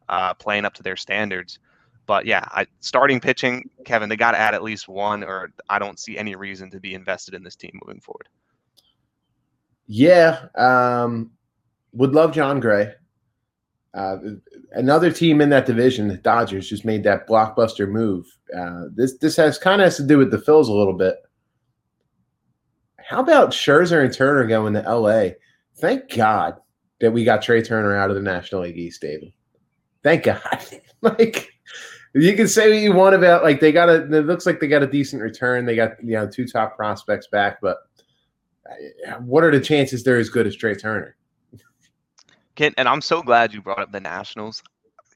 uh, 0.07 0.33
playing 0.35 0.63
up 0.63 0.73
to 0.75 0.81
their 0.81 0.95
standards. 0.95 1.59
But 2.05 2.25
yeah, 2.25 2.45
I, 2.51 2.65
starting 2.79 3.19
pitching, 3.19 3.69
Kevin, 3.83 4.07
they 4.07 4.15
got 4.15 4.31
to 4.31 4.39
add 4.39 4.53
at 4.53 4.63
least 4.63 4.87
one, 4.87 5.25
or 5.25 5.49
I 5.69 5.77
don't 5.77 5.99
see 5.99 6.17
any 6.17 6.33
reason 6.35 6.71
to 6.71 6.79
be 6.79 6.93
invested 6.93 7.33
in 7.33 7.43
this 7.43 7.57
team 7.57 7.77
moving 7.85 7.99
forward. 7.99 8.29
Yeah, 9.87 10.45
um, 10.55 11.31
would 11.91 12.13
love 12.13 12.31
Jon 12.31 12.61
Gray. 12.61 12.93
Uh, 13.93 14.17
another 14.71 15.11
team 15.11 15.39
in 15.39 15.49
that 15.49 15.67
division, 15.67 16.07
the 16.07 16.17
Dodgers, 16.17 16.67
just 16.67 16.83
made 16.85 17.03
that 17.03 17.27
blockbuster 17.27 17.87
move. 17.87 18.25
Uh, 18.55 18.85
this 18.95 19.17
this 19.17 19.35
has 19.35 19.57
kind 19.57 19.81
of 19.81 19.85
has 19.85 19.97
to 19.97 20.03
do 20.03 20.17
with 20.17 20.31
the 20.31 20.37
Phils 20.37 20.67
a 20.67 20.73
little 20.73 20.93
bit. 20.93 21.17
How 22.97 23.19
about 23.19 23.51
Scherzer 23.51 24.03
and 24.03 24.13
Turner 24.13 24.45
going 24.47 24.73
to 24.73 24.83
L.A.? 24.85 25.35
Thank 25.75 26.15
God 26.15 26.55
that 27.01 27.11
we 27.11 27.23
got 27.23 27.41
Trea 27.41 27.61
Turner 27.61 27.95
out 27.95 28.09
of 28.09 28.15
the 28.15 28.21
National 28.21 28.61
League 28.61 28.77
East, 28.77 29.01
David. 29.01 29.33
Thank 30.03 30.23
God. 30.23 30.65
like 31.01 31.49
you 32.15 32.35
can 32.35 32.47
say 32.47 32.69
what 32.69 32.79
you 32.79 32.93
want 32.93 33.15
about 33.15 33.43
like 33.43 33.59
they 33.59 33.71
got 33.71 33.89
a 33.89 34.03
it 34.03 34.25
looks 34.25 34.45
like 34.45 34.59
they 34.59 34.67
got 34.67 34.83
a 34.83 34.87
decent 34.87 35.21
return. 35.21 35.65
They 35.65 35.75
got 35.75 36.03
you 36.03 36.13
know 36.13 36.27
two 36.27 36.47
top 36.47 36.75
prospects 36.75 37.27
back, 37.27 37.59
but 37.61 37.77
what 39.19 39.43
are 39.43 39.51
the 39.51 39.59
chances 39.59 40.03
they're 40.03 40.17
as 40.17 40.29
good 40.29 40.47
as 40.47 40.55
Trea 40.55 40.75
Turner? 40.75 41.15
Ken, 42.55 42.73
and 42.77 42.87
I'm 42.87 43.01
so 43.01 43.21
glad 43.21 43.53
you 43.53 43.61
brought 43.61 43.79
up 43.79 43.91
the 43.91 43.99
Nationals, 43.99 44.61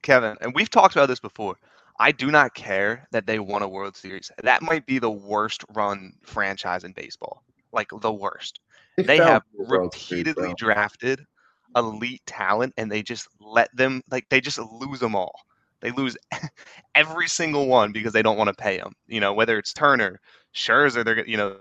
Kevin. 0.02 0.38
And 0.42 0.54
we've 0.56 0.70
talked 0.70 0.96
about 0.96 1.08
this 1.08 1.20
before. 1.20 1.56
I 2.00 2.12
do 2.12 2.32
not 2.32 2.54
care 2.54 3.08
that 3.12 3.26
they 3.26 3.40
won 3.40 3.64
a 3.64 3.68
World 3.68 3.96
Series. 3.96 4.32
That 4.44 4.62
might 4.62 4.86
be 4.86 5.00
the 5.00 5.10
worst 5.12 5.64
run 5.74 6.14
franchise 6.24 6.84
in 6.84 6.92
baseball, 6.92 7.44
like 7.72 7.90
the 8.02 8.14
worst. 8.14 8.60
They, 8.98 9.04
they 9.04 9.18
have 9.18 9.44
repeatedly 9.58 10.54
drafted 10.58 11.26
elite 11.76 12.22
talent, 12.26 12.74
and 12.78 12.92
they 12.92 13.02
just 13.02 13.28
let 13.40 13.76
them 13.76 14.04
like 14.10 14.28
they 14.30 14.42
just 14.42 14.60
lose 14.60 15.00
them 15.00 15.16
all. 15.16 15.40
They 15.82 15.92
lose 15.92 16.18
every 16.96 17.28
single 17.28 17.68
one 17.68 17.92
because 17.92 18.14
they 18.14 18.24
don't 18.24 18.38
want 18.38 18.48
to 18.50 18.54
pay 18.54 18.78
them. 18.78 18.94
You 19.08 19.20
know, 19.20 19.34
whether 19.34 19.58
it's 19.58 19.74
Turner, 19.74 20.20
Scherzer, 20.56 21.04
they're 21.04 21.28
you 21.28 21.38
know, 21.38 21.58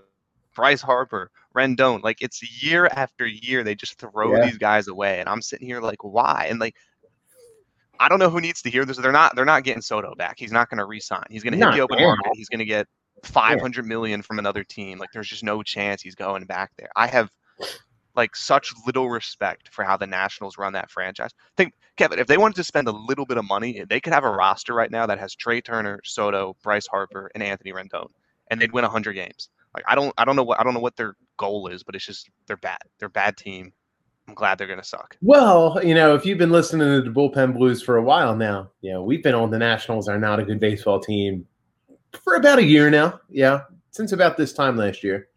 Bryce 0.57 0.81
Harper, 0.81 1.29
Rendon. 1.55 2.03
Like 2.03 2.21
it's 2.21 2.63
year 2.63 2.87
after 2.87 3.25
year, 3.25 3.63
they 3.63 3.75
just 3.75 3.97
throw 3.99 4.35
yeah. 4.35 4.45
these 4.45 4.57
guys 4.57 4.87
away, 4.89 5.19
and 5.21 5.29
I'm 5.29 5.41
sitting 5.41 5.67
here 5.67 5.79
like, 5.79 6.03
why? 6.03 6.47
And 6.49 6.59
like, 6.59 6.75
I 7.99 8.09
don't 8.09 8.19
know 8.19 8.31
who 8.31 8.41
needs 8.41 8.63
to 8.63 8.69
hear 8.69 8.83
this. 8.83 8.97
They're 8.97 9.11
not. 9.11 9.35
They're 9.35 9.45
not 9.45 9.63
getting 9.63 9.83
Soto 9.83 10.15
back. 10.15 10.35
He's 10.37 10.51
not 10.51 10.69
going 10.69 10.79
to 10.79 10.85
resign. 10.85 11.25
He's 11.29 11.43
going 11.43 11.57
to 11.57 11.63
hit 11.63 11.75
the 11.75 11.81
open 11.81 12.01
market. 12.01 12.31
He's 12.33 12.49
going 12.49 12.59
to 12.59 12.65
get 12.65 12.87
five 13.23 13.61
hundred 13.61 13.85
yeah. 13.85 13.89
million 13.89 14.21
from 14.23 14.39
another 14.39 14.63
team. 14.63 14.97
Like 14.97 15.09
there's 15.13 15.29
just 15.29 15.43
no 15.43 15.61
chance 15.61 16.01
he's 16.01 16.15
going 16.15 16.45
back 16.45 16.71
there. 16.77 16.89
I 16.95 17.05
have 17.05 17.29
like 18.15 18.35
such 18.35 18.73
little 18.87 19.09
respect 19.09 19.69
for 19.69 19.83
how 19.83 19.95
the 19.95 20.07
Nationals 20.07 20.57
run 20.57 20.73
that 20.73 20.89
franchise. 20.89 21.31
Think, 21.55 21.73
Kevin, 21.97 22.17
if 22.17 22.25
they 22.25 22.37
wanted 22.39 22.55
to 22.55 22.63
spend 22.63 22.87
a 22.87 22.91
little 22.91 23.27
bit 23.27 23.37
of 23.37 23.45
money, 23.45 23.85
they 23.87 23.99
could 23.99 24.13
have 24.13 24.23
a 24.23 24.31
roster 24.31 24.73
right 24.73 24.89
now 24.89 25.05
that 25.05 25.19
has 25.19 25.35
Trea 25.35 25.61
Turner, 25.61 25.99
Soto, 26.03 26.55
Bryce 26.63 26.87
Harper, 26.87 27.29
and 27.35 27.43
Anthony 27.43 27.73
Rendon, 27.73 28.07
and 28.49 28.59
they'd 28.59 28.71
win 28.71 28.83
hundred 28.85 29.13
games. 29.13 29.49
Like 29.77 29.85
I 29.87 29.95
don't, 29.95 30.13
I 30.17 30.25
don't 30.25 30.35
know 30.35 30.43
what, 30.43 30.59
I 30.59 30.63
don't 30.63 30.73
know 30.73 30.79
what 30.79 30.95
their 30.95 31.15
goal 31.37 31.67
is, 31.67 31.83
but 31.83 31.95
it's 31.95 32.05
just 32.05 32.29
they're 32.47 32.57
bad. 32.57 32.79
They're 32.99 33.07
a 33.07 33.11
bad 33.11 33.37
team. 33.37 33.71
I'm 34.27 34.33
glad 34.33 34.57
they're 34.57 34.67
gonna 34.67 34.83
suck. 34.83 35.15
Well, 35.21 35.79
you 35.83 35.93
know, 35.93 36.15
if 36.15 36.25
you've 36.25 36.39
been 36.39 36.51
listening 36.51 36.87
to 36.87 37.01
the 37.01 37.15
bullpen 37.15 37.55
blues 37.55 37.81
for 37.81 37.97
a 37.97 38.03
while 38.03 38.35
now, 38.35 38.71
you 38.81 38.91
know, 38.91 39.03
we've 39.03 39.23
been 39.23 39.35
on 39.35 39.51
the 39.51 39.59
Nationals 39.59 40.09
are 40.09 40.19
not 40.19 40.39
a 40.39 40.43
good 40.43 40.59
baseball 40.59 40.99
team 40.99 41.45
for 42.23 42.35
about 42.35 42.59
a 42.59 42.63
year 42.63 42.89
now. 42.89 43.19
Yeah, 43.29 43.61
since 43.91 44.11
about 44.11 44.35
this 44.35 44.51
time 44.51 44.75
last 44.75 45.03
year. 45.03 45.29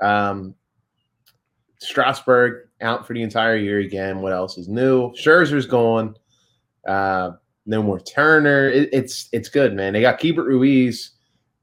Um, 0.00 0.54
Strasburg 1.80 2.68
out 2.80 3.06
for 3.06 3.14
the 3.14 3.22
entire 3.22 3.56
year 3.56 3.80
again. 3.80 4.20
What 4.20 4.32
else 4.32 4.56
is 4.56 4.68
new? 4.68 5.10
Scherzer's 5.12 5.66
gone. 5.66 6.14
Uh, 6.86 7.32
no 7.66 7.82
more 7.82 8.00
Turner. 8.00 8.68
It, 8.68 8.88
it's 8.92 9.28
it's 9.32 9.48
good, 9.48 9.74
man. 9.74 9.92
They 9.92 10.00
got 10.00 10.20
Keibert 10.20 10.46
Ruiz 10.46 11.12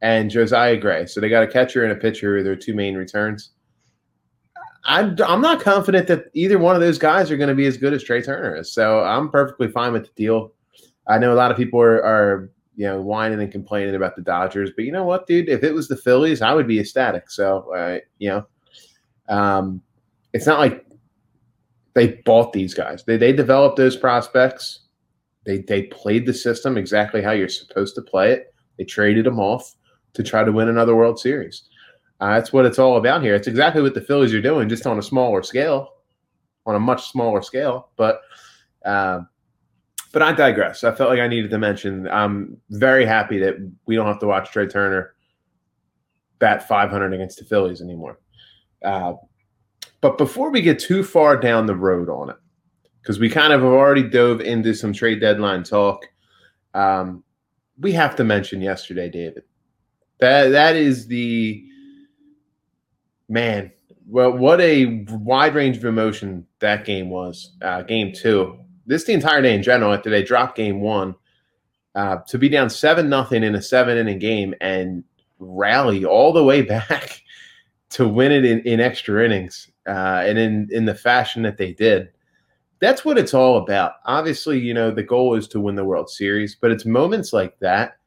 and 0.02 0.30
Josiah 0.30 0.78
Gray, 0.78 1.06
so 1.06 1.20
they 1.20 1.30
got 1.30 1.44
a 1.44 1.48
catcher 1.48 1.84
and 1.84 1.92
a 1.92 1.96
pitcher. 1.96 2.44
Their 2.44 2.56
two 2.56 2.74
main 2.74 2.96
returns. 2.96 3.52
I'm 4.86 5.18
I'm 5.26 5.42
not 5.42 5.60
confident 5.60 6.08
that 6.08 6.26
either 6.34 6.58
one 6.60 6.76
of 6.76 6.82
those 6.82 6.98
guys 6.98 7.30
are 7.30 7.38
going 7.38 7.50
to 7.50 7.56
be 7.56 7.66
as 7.66 7.78
good 7.78 7.94
as 7.94 8.04
Trea 8.04 8.22
Turner 8.22 8.56
is. 8.56 8.72
So 8.72 9.02
I'm 9.04 9.30
perfectly 9.30 9.68
fine 9.68 9.94
with 9.94 10.04
the 10.06 10.12
deal. 10.16 10.54
I 11.08 11.18
know 11.18 11.34
a 11.34 11.36
lot 11.36 11.52
of 11.52 11.58
people 11.58 11.80
are, 11.82 12.04
are 12.04 12.52
you 12.76 12.86
know 12.86 13.02
whining 13.02 13.42
and 13.42 13.52
complaining 13.52 13.96
about 13.96 14.16
the 14.16 14.22
Dodgers, 14.22 14.72
but 14.76 14.86
you 14.86 14.92
know 14.92 15.04
what, 15.04 15.28
dude? 15.28 15.50
If 15.50 15.64
it 15.64 15.74
was 15.74 15.88
the 15.88 15.98
Phillies, 15.98 16.42
I 16.42 16.54
would 16.54 16.68
be 16.68 16.80
ecstatic. 16.80 17.30
So 17.30 17.74
uh, 17.76 18.00
you 18.20 18.30
know, 18.30 18.48
um, 19.30 19.82
it's 20.32 20.46
not 20.46 20.60
like 20.60 20.86
they 21.96 22.22
bought 22.26 22.54
these 22.54 22.74
guys. 22.74 23.04
They 23.04 23.18
they 23.18 23.34
developed 23.34 23.78
those 23.78 23.98
prospects. 23.98 24.82
They 25.46 25.60
they 25.60 25.84
played 25.84 26.28
the 26.28 26.34
system 26.34 26.78
exactly 26.78 27.22
how 27.22 27.32
you're 27.32 27.50
supposed 27.50 27.96
to 27.96 28.02
play 28.04 28.32
it. 28.32 28.54
They 28.78 28.86
traded 28.86 29.26
them 29.26 29.40
off 29.40 29.76
to 30.18 30.24
try 30.24 30.44
to 30.44 30.52
win 30.52 30.68
another 30.68 30.96
World 30.96 31.20
Series. 31.20 31.64
Uh, 32.20 32.34
that's 32.34 32.52
what 32.52 32.66
it's 32.66 32.80
all 32.80 32.98
about 32.98 33.22
here. 33.22 33.36
It's 33.36 33.48
exactly 33.48 33.84
what 33.84 33.94
the 33.94 34.02
Phillies 34.02 34.34
are 34.34 34.42
doing, 34.42 34.68
just 34.68 34.88
on 34.88 34.98
a 34.98 35.04
smaller 35.04 35.44
scale, 35.44 35.94
on 36.66 36.76
a 36.76 36.80
much 36.80 37.12
smaller 37.12 37.44
scale. 37.44 37.90
But 37.96 38.22
uh, 38.84 39.22
but 40.12 40.24
I 40.24 40.32
digress. 40.32 40.84
I 40.84 40.92
felt 40.94 41.12
like 41.12 41.20
I 41.20 41.28
needed 41.28 41.52
to 41.52 41.60
mention. 41.60 42.08
I'm 42.08 42.58
very 42.72 43.06
happy 43.06 43.38
that 43.40 43.56
we 43.86 43.96
don't 43.96 44.08
have 44.08 44.20
to 44.20 44.28
watch 44.28 44.52
Trea 44.52 44.68
Turner 44.68 45.14
bat 46.40 46.68
500 46.68 47.14
against 47.14 47.38
the 47.38 47.46
Phillies 47.46 47.82
anymore. 47.82 48.20
Uh, 48.84 49.14
but 50.02 50.18
before 50.18 50.50
we 50.50 50.62
get 50.62 50.80
too 50.80 51.04
far 51.04 51.38
down 51.38 51.68
the 51.68 51.76
road 51.76 52.10
on 52.10 52.32
it, 52.32 52.38
because 53.02 53.20
we 53.20 53.30
kind 53.30 53.54
of 53.54 53.62
have 53.62 53.70
already 53.70 54.04
dove 54.04 54.42
into 54.42 54.74
some 54.74 54.94
trade 54.94 55.22
deadline 55.22 55.64
talk, 55.64 56.08
um, 56.74 57.24
we 57.80 57.92
have 57.92 58.16
to 58.16 58.24
mention 58.24 58.62
yesterday, 58.62 59.10
David. 59.10 59.44
That 60.20 60.50
that 60.50 60.76
is 60.76 61.08
the 61.08 61.64
man. 63.30 63.72
Well, 64.08 64.32
what 64.32 64.62
a 64.62 65.06
wide 65.10 65.54
range 65.54 65.78
of 65.78 65.86
emotion 65.86 66.46
that 66.60 66.86
game 66.86 67.10
was. 67.10 67.52
Uh, 67.62 67.82
game 67.82 68.14
two. 68.14 68.58
This 68.86 69.04
the 69.04 69.14
entire 69.14 69.42
day 69.42 69.54
in 69.54 69.64
general. 69.64 69.94
After 69.94 70.10
they 70.10 70.24
dropped 70.24 70.56
game 70.56 70.80
one, 70.80 71.16
uh, 71.96 72.18
to 72.28 72.38
be 72.38 72.48
down 72.50 72.70
seven 72.70 73.10
nothing 73.10 73.44
in 73.44 73.56
a 73.56 73.62
seven 73.62 73.98
inning 73.98 74.20
game 74.20 74.54
and 74.62 75.04
rally 75.40 76.06
all 76.06 76.32
the 76.32 76.44
way 76.44 76.62
back 76.64 77.22
to 77.90 78.08
win 78.08 78.32
it 78.32 78.46
in, 78.46 78.60
in 78.62 78.80
extra 78.80 79.24
innings 79.24 79.70
uh, 79.88 80.24
and 80.26 80.38
in 80.38 80.68
in 80.72 80.86
the 80.86 80.96
fashion 80.96 81.44
that 81.44 81.58
they 81.58 81.74
did. 81.74 82.10
That's 82.80 83.04
what 83.04 83.18
it's 83.18 83.34
all 83.34 83.58
about. 83.58 83.94
Obviously, 84.06 84.60
you 84.60 84.74
know 84.74 84.92
the 84.92 85.04
goal 85.04 85.36
is 85.36 85.48
to 85.50 85.60
win 85.60 85.76
the 85.76 85.84
World 85.84 86.10
Series, 86.10 86.56
but 86.56 86.72
it's 86.72 86.86
moments 86.86 87.34
like 87.34 87.58
that. 87.60 87.98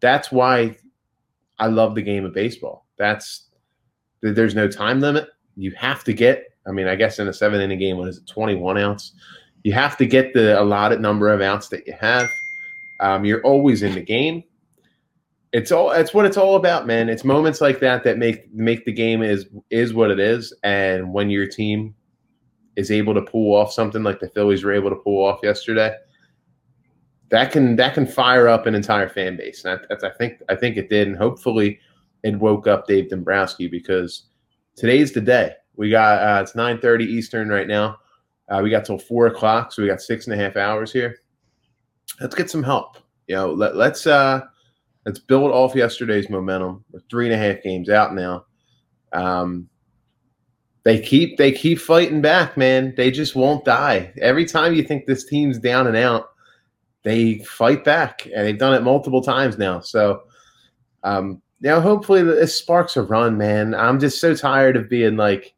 That's 0.00 0.30
why 0.30 0.76
I 1.62 1.66
love 1.68 1.94
the 1.94 2.02
game 2.02 2.24
of 2.24 2.34
baseball. 2.34 2.86
That's 2.98 3.48
there's 4.20 4.54
no 4.54 4.68
time 4.68 5.00
limit. 5.00 5.28
You 5.56 5.70
have 5.72 6.04
to 6.04 6.12
get. 6.12 6.44
I 6.66 6.70
mean, 6.72 6.86
I 6.86 6.94
guess 6.94 7.18
in 7.18 7.28
a 7.28 7.32
seven 7.32 7.60
inning 7.60 7.78
game, 7.78 7.96
what 7.96 8.08
is 8.08 8.18
it, 8.18 8.26
21 8.26 8.78
ounce? 8.78 9.12
You 9.64 9.72
have 9.72 9.96
to 9.96 10.06
get 10.06 10.32
the 10.34 10.60
allotted 10.60 11.00
number 11.00 11.28
of 11.32 11.40
ounce 11.40 11.68
that 11.68 11.86
you 11.86 11.94
have. 12.00 12.28
Um, 13.00 13.24
you're 13.24 13.42
always 13.42 13.82
in 13.82 13.94
the 13.94 14.02
game 14.02 14.44
it's 15.52 15.70
all 15.70 15.90
it's 15.92 16.14
what 16.14 16.24
it's 16.24 16.38
all 16.38 16.56
about, 16.56 16.86
man. 16.86 17.08
It's 17.08 17.24
moments 17.24 17.60
like 17.60 17.78
that 17.80 18.04
that 18.04 18.18
make 18.18 18.52
make 18.52 18.84
the 18.84 18.92
game 18.92 19.22
is 19.22 19.46
is 19.70 19.92
what 19.92 20.10
it 20.10 20.18
is. 20.18 20.52
And 20.62 21.12
when 21.12 21.28
your 21.28 21.46
team 21.46 21.94
is 22.76 22.90
able 22.90 23.12
to 23.14 23.22
pull 23.22 23.54
off 23.54 23.72
something 23.72 24.02
like 24.02 24.18
the 24.18 24.30
Phillies 24.30 24.64
were 24.64 24.72
able 24.72 24.88
to 24.88 24.96
pull 24.96 25.24
off 25.24 25.40
yesterday, 25.42 25.94
that 27.32 27.50
can 27.50 27.74
that 27.76 27.94
can 27.94 28.06
fire 28.06 28.46
up 28.46 28.66
an 28.66 28.76
entire 28.76 29.08
fan 29.08 29.36
base. 29.36 29.64
And 29.64 29.80
that's 29.88 30.04
I 30.04 30.10
think 30.10 30.40
I 30.48 30.54
think 30.54 30.76
it 30.76 30.88
did, 30.88 31.08
and 31.08 31.16
hopefully 31.16 31.80
it 32.22 32.38
woke 32.38 32.68
up 32.68 32.86
Dave 32.86 33.10
Dombrowski 33.10 33.66
because 33.66 34.26
today's 34.76 35.12
the 35.12 35.20
day. 35.20 35.54
We 35.74 35.90
got 35.90 36.22
uh, 36.22 36.40
it's 36.40 36.54
nine 36.54 36.78
thirty 36.78 37.04
Eastern 37.04 37.48
right 37.48 37.66
now. 37.66 37.96
Uh, 38.48 38.60
we 38.62 38.70
got 38.70 38.84
till 38.84 38.98
four 38.98 39.26
o'clock, 39.26 39.72
so 39.72 39.82
we 39.82 39.88
got 39.88 40.00
six 40.00 40.28
and 40.28 40.38
a 40.38 40.42
half 40.42 40.56
hours 40.56 40.92
here. 40.92 41.16
Let's 42.20 42.36
get 42.36 42.50
some 42.50 42.62
help. 42.62 42.98
You 43.26 43.34
know, 43.34 43.52
let, 43.52 43.74
let's 43.74 44.06
uh 44.06 44.42
Let's 45.04 45.18
build 45.18 45.50
off 45.50 45.74
yesterday's 45.74 46.30
momentum. 46.30 46.84
We're 46.92 47.00
three 47.10 47.26
and 47.26 47.34
a 47.34 47.38
half 47.38 47.62
games 47.62 47.88
out 47.88 48.14
now. 48.14 48.46
Um, 49.12 49.68
they 50.84 51.00
keep 51.00 51.38
they 51.38 51.52
keep 51.52 51.78
fighting 51.78 52.20
back, 52.20 52.56
man. 52.56 52.94
They 52.96 53.10
just 53.10 53.34
won't 53.34 53.64
die. 53.64 54.12
Every 54.20 54.44
time 54.44 54.74
you 54.74 54.82
think 54.82 55.06
this 55.06 55.24
team's 55.24 55.58
down 55.58 55.86
and 55.86 55.96
out, 55.96 56.30
they 57.02 57.38
fight 57.40 57.84
back, 57.84 58.26
and 58.26 58.46
they've 58.46 58.58
done 58.58 58.74
it 58.74 58.82
multiple 58.82 59.22
times 59.22 59.58
now. 59.58 59.80
So, 59.80 60.22
um, 61.02 61.42
now 61.60 61.80
hopefully 61.80 62.22
this 62.22 62.56
sparks 62.56 62.96
a 62.96 63.02
run, 63.02 63.36
man. 63.36 63.74
I'm 63.74 64.00
just 64.00 64.20
so 64.20 64.34
tired 64.34 64.76
of 64.76 64.88
being 64.88 65.16
like, 65.16 65.54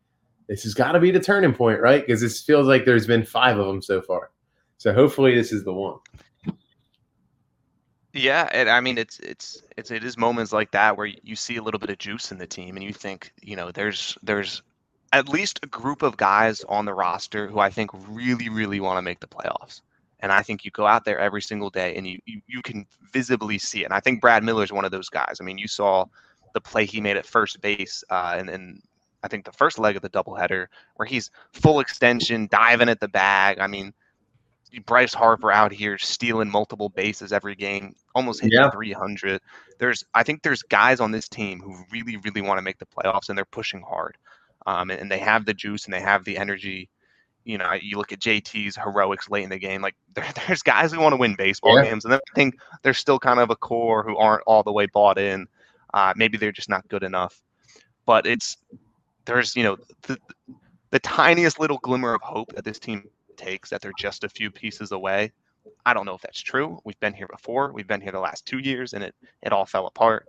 this 0.48 0.62
has 0.64 0.74
got 0.74 0.92
to 0.92 1.00
be 1.00 1.10
the 1.10 1.20
turning 1.20 1.54
point, 1.54 1.80
right? 1.80 2.06
Because 2.06 2.20
this 2.20 2.42
feels 2.42 2.66
like 2.66 2.84
there's 2.84 3.06
been 3.06 3.24
five 3.24 3.58
of 3.58 3.66
them 3.66 3.80
so 3.80 4.02
far. 4.02 4.30
So 4.76 4.92
hopefully 4.92 5.34
this 5.34 5.52
is 5.52 5.64
the 5.64 5.72
one. 5.72 5.98
Yeah, 8.12 8.48
and 8.52 8.68
I 8.68 8.80
mean 8.80 8.96
it's 8.96 9.18
it's 9.20 9.62
it's 9.76 9.90
it 9.90 10.04
is 10.04 10.16
moments 10.16 10.52
like 10.52 10.70
that 10.70 10.96
where 10.96 11.06
you 11.06 11.34
see 11.34 11.56
a 11.56 11.62
little 11.62 11.80
bit 11.80 11.90
of 11.90 11.98
juice 11.98 12.30
in 12.30 12.38
the 12.38 12.46
team, 12.46 12.76
and 12.76 12.84
you 12.84 12.92
think 12.92 13.32
you 13.42 13.56
know 13.56 13.72
there's 13.72 14.16
there's 14.22 14.62
at 15.12 15.28
least 15.28 15.58
a 15.64 15.66
group 15.66 16.02
of 16.02 16.16
guys 16.16 16.62
on 16.68 16.84
the 16.84 16.94
roster 16.94 17.48
who 17.48 17.58
I 17.58 17.70
think 17.70 17.90
really 18.08 18.48
really 18.48 18.78
want 18.78 18.98
to 18.98 19.02
make 19.02 19.18
the 19.18 19.26
playoffs, 19.26 19.80
and 20.24 20.32
I 20.32 20.42
think 20.42 20.64
you 20.64 20.70
go 20.70 20.86
out 20.86 21.04
there 21.04 21.18
every 21.18 21.42
single 21.42 21.68
day 21.68 21.94
and 21.96 22.06
you 22.06 22.18
you, 22.24 22.40
you 22.46 22.62
can 22.62 22.86
visibly 23.12 23.58
see 23.58 23.82
it. 23.82 23.84
And 23.84 23.92
I 23.92 24.00
think 24.00 24.22
Brad 24.22 24.42
Miller 24.42 24.64
is 24.64 24.72
one 24.72 24.86
of 24.86 24.90
those 24.90 25.10
guys. 25.10 25.36
I 25.38 25.44
mean, 25.44 25.58
you 25.58 25.68
saw 25.68 26.06
the 26.54 26.62
play 26.62 26.86
he 26.86 26.98
made 26.98 27.18
at 27.18 27.26
first 27.26 27.60
base, 27.60 28.02
uh, 28.08 28.34
and 28.38 28.48
and 28.48 28.80
I 29.22 29.28
think 29.28 29.44
the 29.44 29.52
first 29.52 29.78
leg 29.78 29.96
of 29.96 30.02
the 30.02 30.08
doubleheader 30.08 30.68
where 30.96 31.06
he's 31.06 31.30
full 31.52 31.80
extension, 31.80 32.48
diving 32.50 32.88
at 32.88 33.00
the 33.00 33.08
bag. 33.08 33.58
I 33.58 33.66
mean 33.66 33.92
Bryce 34.86 35.14
Harper 35.14 35.52
out 35.52 35.72
here 35.72 35.98
stealing 35.98 36.50
multiple 36.50 36.88
bases 36.88 37.32
every 37.32 37.54
game, 37.54 37.94
almost 38.14 38.40
hitting 38.40 38.58
yeah. 38.58 38.70
300. 38.70 39.40
There's, 39.78 40.04
I 40.14 40.22
think 40.22 40.42
there's 40.42 40.62
guys 40.62 41.00
on 41.00 41.12
this 41.12 41.28
team 41.28 41.60
who 41.60 41.76
really, 41.92 42.16
really 42.16 42.40
want 42.40 42.58
to 42.58 42.62
make 42.62 42.78
the 42.78 42.86
playoffs, 42.86 43.28
and 43.28 43.38
they're 43.38 43.44
pushing 43.44 43.82
hard. 43.82 44.16
Um, 44.66 44.90
and, 44.90 45.00
and, 45.00 45.10
they 45.10 45.18
have 45.18 45.44
the 45.44 45.54
juice 45.54 45.84
and 45.84 45.92
they 45.92 46.00
have 46.00 46.24
the 46.24 46.38
energy. 46.38 46.88
You 47.44 47.58
know, 47.58 47.72
you 47.72 47.98
look 47.98 48.12
at 48.12 48.20
JT's 48.20 48.76
heroics 48.76 49.28
late 49.28 49.44
in 49.44 49.50
the 49.50 49.58
game. 49.58 49.82
Like 49.82 49.94
there, 50.14 50.26
there's 50.46 50.62
guys 50.62 50.92
who 50.92 51.00
want 51.00 51.12
to 51.12 51.16
win 51.16 51.34
baseball 51.36 51.76
yeah. 51.76 51.90
games, 51.90 52.04
and 52.04 52.14
I 52.14 52.20
think 52.34 52.56
there's 52.82 52.98
still 52.98 53.18
kind 53.18 53.40
of 53.40 53.50
a 53.50 53.56
core 53.56 54.02
who 54.02 54.16
aren't 54.16 54.42
all 54.46 54.62
the 54.62 54.72
way 54.72 54.86
bought 54.86 55.18
in. 55.18 55.46
Uh, 55.92 56.12
maybe 56.16 56.36
they're 56.38 56.52
just 56.52 56.68
not 56.68 56.86
good 56.88 57.02
enough. 57.02 57.40
But 58.06 58.26
it's 58.26 58.56
there's 59.24 59.56
you 59.56 59.62
know 59.62 59.76
the, 60.02 60.18
the 60.90 60.98
tiniest 60.98 61.58
little 61.60 61.78
glimmer 61.78 62.14
of 62.14 62.22
hope 62.22 62.52
that 62.54 62.64
this 62.64 62.78
team 62.78 63.04
takes 63.36 63.70
that 63.70 63.80
they're 63.80 63.92
just 63.98 64.24
a 64.24 64.28
few 64.28 64.50
pieces 64.50 64.92
away. 64.92 65.32
I 65.86 65.94
don't 65.94 66.06
know 66.06 66.14
if 66.14 66.20
that's 66.20 66.40
true. 66.40 66.78
We've 66.84 66.98
been 67.00 67.14
here 67.14 67.28
before. 67.28 67.72
We've 67.72 67.86
been 67.86 68.00
here 68.00 68.12
the 68.12 68.20
last 68.20 68.46
two 68.46 68.58
years, 68.58 68.92
and 68.92 69.02
it 69.02 69.14
it 69.42 69.52
all 69.52 69.66
fell 69.66 69.86
apart. 69.86 70.26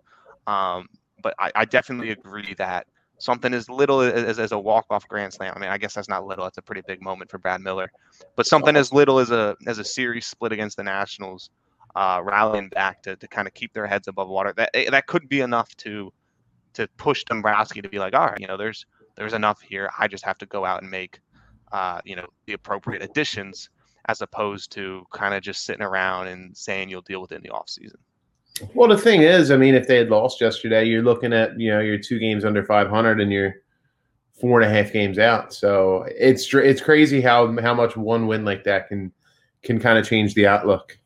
Um, 0.47 0.87
but 1.21 1.33
I, 1.39 1.51
I, 1.55 1.65
definitely 1.65 2.11
agree 2.11 2.53
that 2.59 2.85
something 3.17 3.53
as 3.53 3.69
little 3.69 4.01
as, 4.01 4.39
as 4.39 4.51
a 4.51 4.59
walk 4.59 4.85
off 4.89 5.07
grand 5.07 5.33
slam. 5.33 5.53
I 5.55 5.59
mean, 5.59 5.69
I 5.69 5.77
guess 5.77 5.93
that's 5.93 6.09
not 6.09 6.25
little. 6.25 6.43
That's 6.43 6.57
a 6.57 6.61
pretty 6.61 6.81
big 6.87 7.01
moment 7.01 7.31
for 7.31 7.37
Brad 7.37 7.61
Miller. 7.61 7.91
But 8.35 8.47
something 8.47 8.75
as 8.75 8.91
little 8.93 9.19
as 9.19 9.31
a 9.31 9.55
as 9.67 9.79
a 9.79 9.83
series 9.83 10.25
split 10.25 10.51
against 10.51 10.77
the 10.77 10.83
Nationals, 10.83 11.49
uh, 11.95 12.21
rallying 12.23 12.69
back 12.69 13.03
to, 13.03 13.15
to 13.15 13.27
kind 13.27 13.47
of 13.47 13.53
keep 13.53 13.73
their 13.73 13.87
heads 13.87 14.07
above 14.07 14.27
water. 14.29 14.53
That 14.55 14.69
eh, 14.73 14.89
that 14.89 15.07
could 15.07 15.29
be 15.29 15.41
enough 15.41 15.75
to 15.77 16.11
to 16.73 16.87
push 16.97 17.23
Dombrowski 17.23 17.81
to 17.81 17.89
be 17.89 17.99
like, 17.99 18.13
all 18.13 18.27
right, 18.27 18.39
you 18.39 18.47
know, 18.47 18.57
there's 18.57 18.85
there's 19.15 19.33
enough 19.33 19.61
here. 19.61 19.89
I 19.97 20.07
just 20.07 20.25
have 20.25 20.37
to 20.39 20.45
go 20.45 20.65
out 20.65 20.81
and 20.81 20.91
make, 20.91 21.19
uh, 21.71 22.01
you 22.03 22.15
know, 22.15 22.27
the 22.47 22.53
appropriate 22.53 23.01
additions 23.01 23.69
as 24.07 24.21
opposed 24.21 24.71
to 24.73 25.05
kind 25.11 25.33
of 25.33 25.41
just 25.41 25.65
sitting 25.65 25.81
around 25.81 26.27
and 26.27 26.55
saying 26.55 26.89
you'll 26.89 27.01
deal 27.01 27.21
with 27.21 27.31
it 27.31 27.35
in 27.35 27.41
the 27.41 27.49
off 27.49 27.69
season. 27.69 27.99
Well, 28.73 28.87
the 28.87 28.97
thing 28.97 29.21
is, 29.21 29.51
I 29.51 29.57
mean, 29.57 29.75
if 29.75 29.87
they 29.87 29.97
had 29.97 30.09
lost 30.09 30.39
yesterday, 30.39 30.85
you're 30.85 31.03
looking 31.03 31.33
at 31.33 31.59
you 31.59 31.71
know 31.71 31.79
you're 31.79 31.97
two 31.97 32.19
games 32.19 32.45
under 32.45 32.63
500 32.63 33.19
and 33.19 33.31
you're 33.31 33.55
four 34.39 34.61
and 34.61 34.69
a 34.69 34.73
half 34.73 34.93
games 34.93 35.19
out. 35.19 35.53
So 35.53 36.05
it's 36.09 36.53
it's 36.53 36.81
crazy 36.81 37.21
how 37.21 37.59
how 37.61 37.73
much 37.73 37.97
one 37.97 38.27
win 38.27 38.45
like 38.45 38.63
that 38.63 38.87
can 38.87 39.11
can 39.63 39.79
kind 39.79 39.97
of 39.97 40.07
change 40.07 40.33
the 40.33 40.47
outlook. 40.47 40.97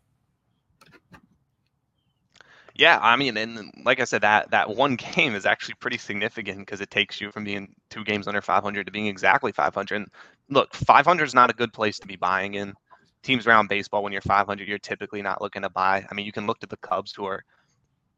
Yeah, 2.76 2.98
I 3.02 3.18
mean, 3.18 3.36
and 3.36 3.74
like 3.84 4.00
I 4.00 4.06
said, 4.06 4.22
that 4.22 4.52
that 4.52 4.70
one 4.76 4.96
game 4.96 5.36
is 5.36 5.46
actually 5.46 5.76
pretty 5.76 5.98
significant 5.98 6.60
because 6.60 6.82
it 6.82 6.90
takes 6.90 7.20
you 7.20 7.32
from 7.32 7.44
being 7.44 7.76
two 7.90 8.04
games 8.04 8.28
under 8.28 8.42
500 8.42 8.86
to 8.86 8.92
being 8.92 9.08
exactly 9.08 9.52
500. 9.52 9.96
And 9.96 10.08
look, 10.50 10.74
500 10.74 11.24
is 11.26 11.36
not 11.36 11.50
a 11.50 11.54
good 11.54 11.74
place 11.74 12.00
to 12.00 12.08
be 12.08 12.16
buying 12.16 12.54
in. 12.54 12.74
Teams 13.22 13.46
around 13.48 13.68
baseball, 13.68 14.04
when 14.04 14.14
you're 14.14 14.22
500, 14.22 14.68
you're 14.68 14.78
typically 14.78 15.22
not 15.22 15.42
looking 15.42 15.64
to 15.64 15.70
buy. 15.70 16.06
I 16.10 16.14
mean, 16.14 16.26
you 16.26 16.32
can 16.32 16.48
look 16.48 16.60
at 16.64 16.70
the 16.70 16.78
Cubs, 16.78 17.14
who 17.14 17.26
are 17.26 17.44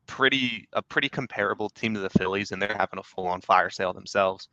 pretty 0.08 0.68
a 0.74 0.82
pretty 0.82 1.10
comparable 1.10 1.70
team 1.70 1.94
to 1.94 2.00
the 2.00 2.10
Phillies, 2.10 2.52
and 2.52 2.62
they're 2.62 2.76
having 2.78 3.00
a 3.00 3.04
full-on 3.04 3.42
fire 3.42 3.70
sale 3.70 3.94
themselves. 3.94 4.50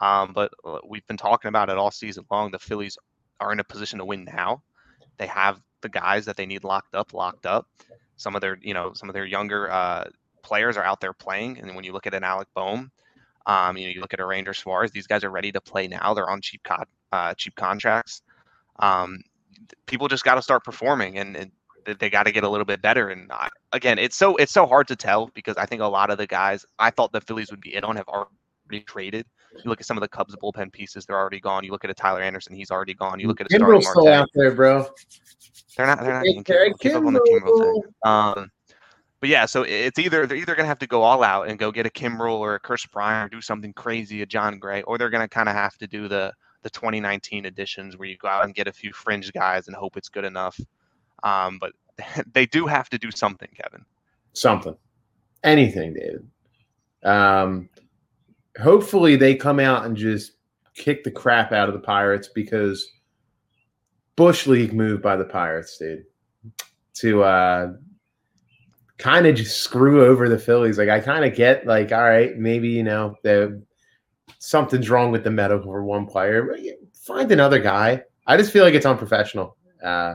Um, 0.00 0.32
but 0.32 0.52
uh, 0.64 0.78
we've 0.86 1.06
been 1.06 1.16
talking 1.16 1.48
about 1.48 1.70
it 1.70 1.78
all 1.78 1.90
season 1.90 2.24
long. 2.30 2.50
The 2.50 2.58
Phillies 2.58 2.96
are 3.40 3.52
in 3.52 3.60
a 3.60 3.64
position 3.64 3.98
to 3.98 4.04
win 4.04 4.24
now. 4.24 4.62
They 5.16 5.26
have 5.26 5.60
the 5.80 5.88
guys 5.88 6.24
that 6.26 6.36
they 6.36 6.46
need 6.46 6.64
locked 6.64 6.94
up, 6.94 7.14
locked 7.14 7.46
up. 7.46 7.66
Some 8.16 8.34
of 8.34 8.40
their, 8.40 8.58
you 8.60 8.74
know, 8.74 8.92
some 8.94 9.08
of 9.08 9.14
their 9.14 9.24
younger 9.24 9.70
uh, 9.70 10.04
players 10.42 10.76
are 10.76 10.84
out 10.84 11.00
there 11.00 11.12
playing. 11.12 11.58
And 11.58 11.74
when 11.74 11.84
you 11.84 11.92
look 11.92 12.06
at 12.06 12.14
an 12.14 12.24
Alec 12.24 12.48
Bohm, 12.54 12.90
um, 13.46 13.76
you 13.76 13.86
know, 13.86 13.92
you 13.92 14.00
look 14.00 14.14
at 14.14 14.20
a 14.20 14.26
Ranger 14.26 14.54
Suarez, 14.54 14.90
these 14.90 15.06
guys 15.06 15.24
are 15.24 15.30
ready 15.30 15.52
to 15.52 15.60
play 15.60 15.88
now. 15.88 16.14
They're 16.14 16.28
on 16.28 16.40
cheap 16.40 16.62
co- 16.62 16.84
uh, 17.12 17.34
cheap 17.34 17.54
contracts. 17.54 18.22
Um, 18.78 19.20
people 19.86 20.08
just 20.08 20.24
got 20.24 20.34
to 20.36 20.42
start 20.42 20.64
performing, 20.64 21.18
and, 21.18 21.36
and 21.36 21.50
they 21.98 22.10
got 22.10 22.24
to 22.24 22.32
get 22.32 22.44
a 22.44 22.48
little 22.48 22.64
bit 22.64 22.82
better. 22.82 23.08
And 23.08 23.30
I, 23.32 23.48
again, 23.72 23.98
it's 23.98 24.16
so 24.16 24.36
it's 24.36 24.52
so 24.52 24.66
hard 24.66 24.88
to 24.88 24.96
tell 24.96 25.30
because 25.34 25.56
I 25.56 25.66
think 25.66 25.82
a 25.82 25.86
lot 25.86 26.10
of 26.10 26.18
the 26.18 26.26
guys 26.26 26.66
I 26.78 26.90
thought 26.90 27.12
the 27.12 27.20
Phillies 27.20 27.50
would 27.50 27.60
be 27.60 27.74
in 27.74 27.84
on 27.84 27.96
have 27.96 28.08
already 28.08 28.84
traded. 28.86 29.26
You 29.64 29.70
look 29.70 29.80
at 29.80 29.86
some 29.86 29.96
of 29.96 30.02
the 30.02 30.08
Cubs 30.08 30.36
bullpen 30.36 30.72
pieces; 30.72 31.06
they're 31.06 31.16
already 31.16 31.40
gone. 31.40 31.64
You 31.64 31.70
look 31.72 31.84
at 31.84 31.90
a 31.90 31.94
Tyler 31.94 32.20
Anderson; 32.20 32.54
he's 32.54 32.70
already 32.70 32.94
gone. 32.94 33.18
You 33.18 33.28
look 33.28 33.40
at 33.40 33.46
a 33.46 33.50
Kimbrel's 33.50 33.88
still 33.88 34.08
out 34.08 34.28
there, 34.34 34.52
bro. 34.52 34.86
They're 35.76 35.86
not. 35.86 36.00
They're 36.00 36.12
not. 36.12 36.26
Hey. 36.26 36.72
Keep 36.80 36.94
up 36.94 37.04
on 37.04 37.14
the 37.14 37.20
Kimbrel 37.20 37.58
thing. 37.58 37.82
Um, 38.04 38.50
but 39.20 39.28
yeah, 39.28 39.46
so 39.46 39.62
it's 39.62 39.98
either 39.98 40.26
they're 40.26 40.36
either 40.36 40.54
gonna 40.54 40.68
have 40.68 40.78
to 40.80 40.86
go 40.86 41.02
all 41.02 41.24
out 41.24 41.48
and 41.48 41.58
go 41.58 41.72
get 41.72 41.86
a 41.86 41.90
Kimbrel 41.90 42.38
or 42.38 42.54
a 42.54 42.60
Kris 42.60 42.86
Bryant 42.86 43.26
or 43.26 43.36
do 43.36 43.40
something 43.40 43.72
crazy, 43.72 44.22
a 44.22 44.26
Jon 44.26 44.58
Gray, 44.58 44.82
or 44.82 44.98
they're 44.98 45.10
gonna 45.10 45.28
kind 45.28 45.48
of 45.48 45.54
have 45.54 45.76
to 45.78 45.86
do 45.86 46.08
the 46.08 46.32
the 46.62 46.70
2019 46.70 47.44
editions 47.44 47.96
where 47.96 48.08
you 48.08 48.16
go 48.16 48.28
out 48.28 48.44
and 48.44 48.54
get 48.54 48.66
a 48.68 48.72
few 48.72 48.92
fringe 48.92 49.32
guys 49.32 49.66
and 49.66 49.76
hope 49.76 49.96
it's 49.96 50.08
good 50.08 50.24
enough. 50.24 50.60
Um, 51.22 51.58
but 51.58 51.72
they 52.32 52.46
do 52.46 52.66
have 52.66 52.88
to 52.90 52.98
do 52.98 53.10
something, 53.10 53.48
Kevin. 53.54 53.84
Something, 54.32 54.76
anything, 55.44 55.94
David. 55.94 56.28
Um, 57.02 57.68
hopefully 58.60 59.16
they 59.16 59.34
come 59.34 59.60
out 59.60 59.84
and 59.84 59.96
just 59.96 60.32
kick 60.74 61.04
the 61.04 61.10
crap 61.10 61.52
out 61.52 61.68
of 61.68 61.74
the 61.74 61.80
Pirates 61.80 62.28
because 62.28 62.86
Bush 64.16 64.46
League 64.46 64.72
move 64.72 65.02
by 65.02 65.16
the 65.16 65.24
Pirates, 65.24 65.78
dude, 65.78 66.04
to 66.94 67.22
uh, 67.22 67.72
kind 68.98 69.26
of 69.26 69.36
just 69.36 69.58
screw 69.58 70.04
over 70.04 70.28
the 70.28 70.38
Phillies. 70.38 70.78
Like 70.78 70.88
I 70.88 71.00
kind 71.00 71.24
of 71.24 71.34
get 71.34 71.66
like, 71.66 71.92
all 71.92 72.02
right, 72.02 72.36
maybe 72.36 72.68
you 72.68 72.82
know 72.82 73.14
the 73.22 73.62
something's 74.38 74.90
wrong 74.90 75.10
with 75.10 75.24
the 75.24 75.30
medical 75.30 75.70
for 75.70 75.84
one 75.84 76.06
player. 76.06 76.56
Find 76.94 77.30
another 77.30 77.58
guy. 77.58 78.02
I 78.26 78.36
just 78.36 78.52
feel 78.52 78.64
like 78.64 78.74
it's 78.74 78.86
unprofessional 78.86 79.56
uh, 79.82 80.14